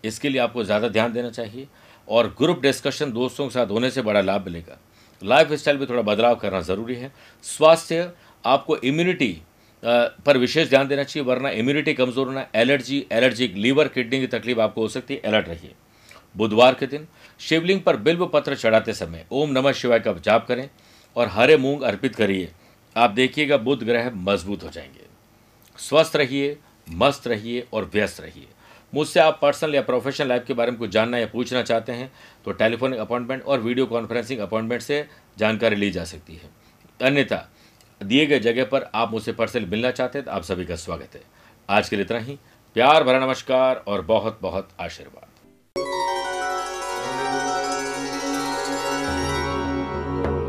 इसके 0.03 0.29
लिए 0.29 0.41
आपको 0.41 0.63
ज़्यादा 0.63 0.87
ध्यान 0.89 1.13
देना 1.13 1.29
चाहिए 1.29 1.67
और 2.07 2.27
ग्रुप 2.37 2.61
डिस्कशन 2.61 3.11
दोस्तों 3.11 3.47
के 3.47 3.53
साथ 3.53 3.67
होने 3.67 3.89
से 3.91 4.01
बड़ा 4.01 4.21
लाभ 4.21 4.45
मिलेगा। 4.45 4.77
लाइफ 5.21 5.51
स्टाइल 5.53 5.77
में 5.77 5.87
थोड़ा 5.89 6.01
बदलाव 6.03 6.35
करना 6.35 6.61
ज़रूरी 6.61 6.95
है। 6.95 7.11
स्वास्थ्य, 7.43 8.11
आपको 8.43 8.77
इम्यूनिटी 8.77 9.41
पर 9.83 10.37
विशेष 10.37 10.69
ध्यान 10.69 10.87
देना 10.87 11.03
चाहिए, 11.03 11.25
वरना 11.25 11.49
इम्यूनिटी 11.51 11.93
कमज़ोर 11.93 12.27
होना 12.27 12.45
एलर्जी 12.55 13.05
एलर्जिक 13.11 13.55
लीवर 13.55 13.87
किडनी 13.87 14.19
की 14.19 14.27
तकलीफ़ 14.29 14.59
आपको 14.59 14.81
हो 14.81 14.87
सकती 14.87 15.13
है। 15.13 15.21
अलर्ट 15.21 15.47
रहिए। 15.49 15.73
बुधवार 16.35 16.73
के 16.73 16.87
दिन 16.87 17.07
शिवलिंग 17.39 17.81
पर 17.81 17.97
बिल्व 17.97 18.25
पत्र 18.27 18.55
चढ़ाते 18.55 18.93
समय 18.93 19.25
ओम 19.31 19.51
नमः 19.51 19.71
शिवाय 19.73 19.99
का 19.99 20.13
जाप 20.15 20.45
करें 20.47 20.69
और 21.15 21.27
हरे 21.27 21.57
मूंग 21.57 21.81
अर्पित 21.83 22.15
करिए। 22.15 22.51
आप 22.95 23.09
देखिएगा 23.11 23.57
बुध 23.59 23.83
ग्रह 23.83 24.11
मज़बूत 24.15 24.63
हो 24.63 24.69
जाएँगे। 24.69 25.05
स्वस्थ 25.79 26.15
रहिए, 26.15 26.57
मस्त 26.87 27.27
रहिए 27.27 27.65
और 27.73 27.89
व्यस्त 27.93 28.21
रहिए। 28.21 28.47
मुझसे 28.93 29.19
आप 29.19 29.39
पर्सनल 29.41 29.75
या 29.75 29.81
प्रोफेशनल 29.81 30.27
लाइफ 30.27 30.43
के 30.47 30.53
बारे 30.53 30.71
में 30.71 30.79
कुछ 30.79 30.89
जानना 30.89 31.17
या 31.17 31.25
पूछना 31.27 31.61
चाहते 31.61 31.91
हैं 31.91 32.11
तो 32.45 32.51
टेलीफोनिक 32.53 32.99
अपॉइंटमेंट 32.99 33.43
और 33.43 33.59
वीडियो 33.59 33.85
कॉन्फ्रेंसिंग 33.85 34.39
अपॉइंटमेंट 34.39 34.81
से 34.81 35.05
जानकारी 35.37 35.75
ली 35.75 35.89
जा 35.91 36.03
सकती 36.05 36.35
है। 36.35 36.49
अन्यथा 36.99 37.47
दिए 38.01 38.25
गए 38.25 38.39
जगह 38.39 38.65
पर 38.65 38.89
आप 38.95 39.11
मुझसे 39.11 39.31
पर्सनल 39.33 39.65
मिलना 39.65 39.91
चाहते 39.91 40.17
हैं 40.17 40.25
तो 40.25 40.31
आप 40.31 40.43
सभी 40.43 40.65
का 40.65 40.75
स्वागत 40.75 41.15
है। 41.15 41.21
आज 41.69 41.89
के 41.89 41.95
लिए 41.95 42.05
इतना 42.05 42.19
ही। 42.19 42.37
प्यार 42.75 43.03
भरा 43.03 43.19
नमस्कार 43.19 43.83
और 43.87 44.01
बहुत 44.01 44.39
बहुत 44.41 44.69
आशीर्वाद। 44.79 45.27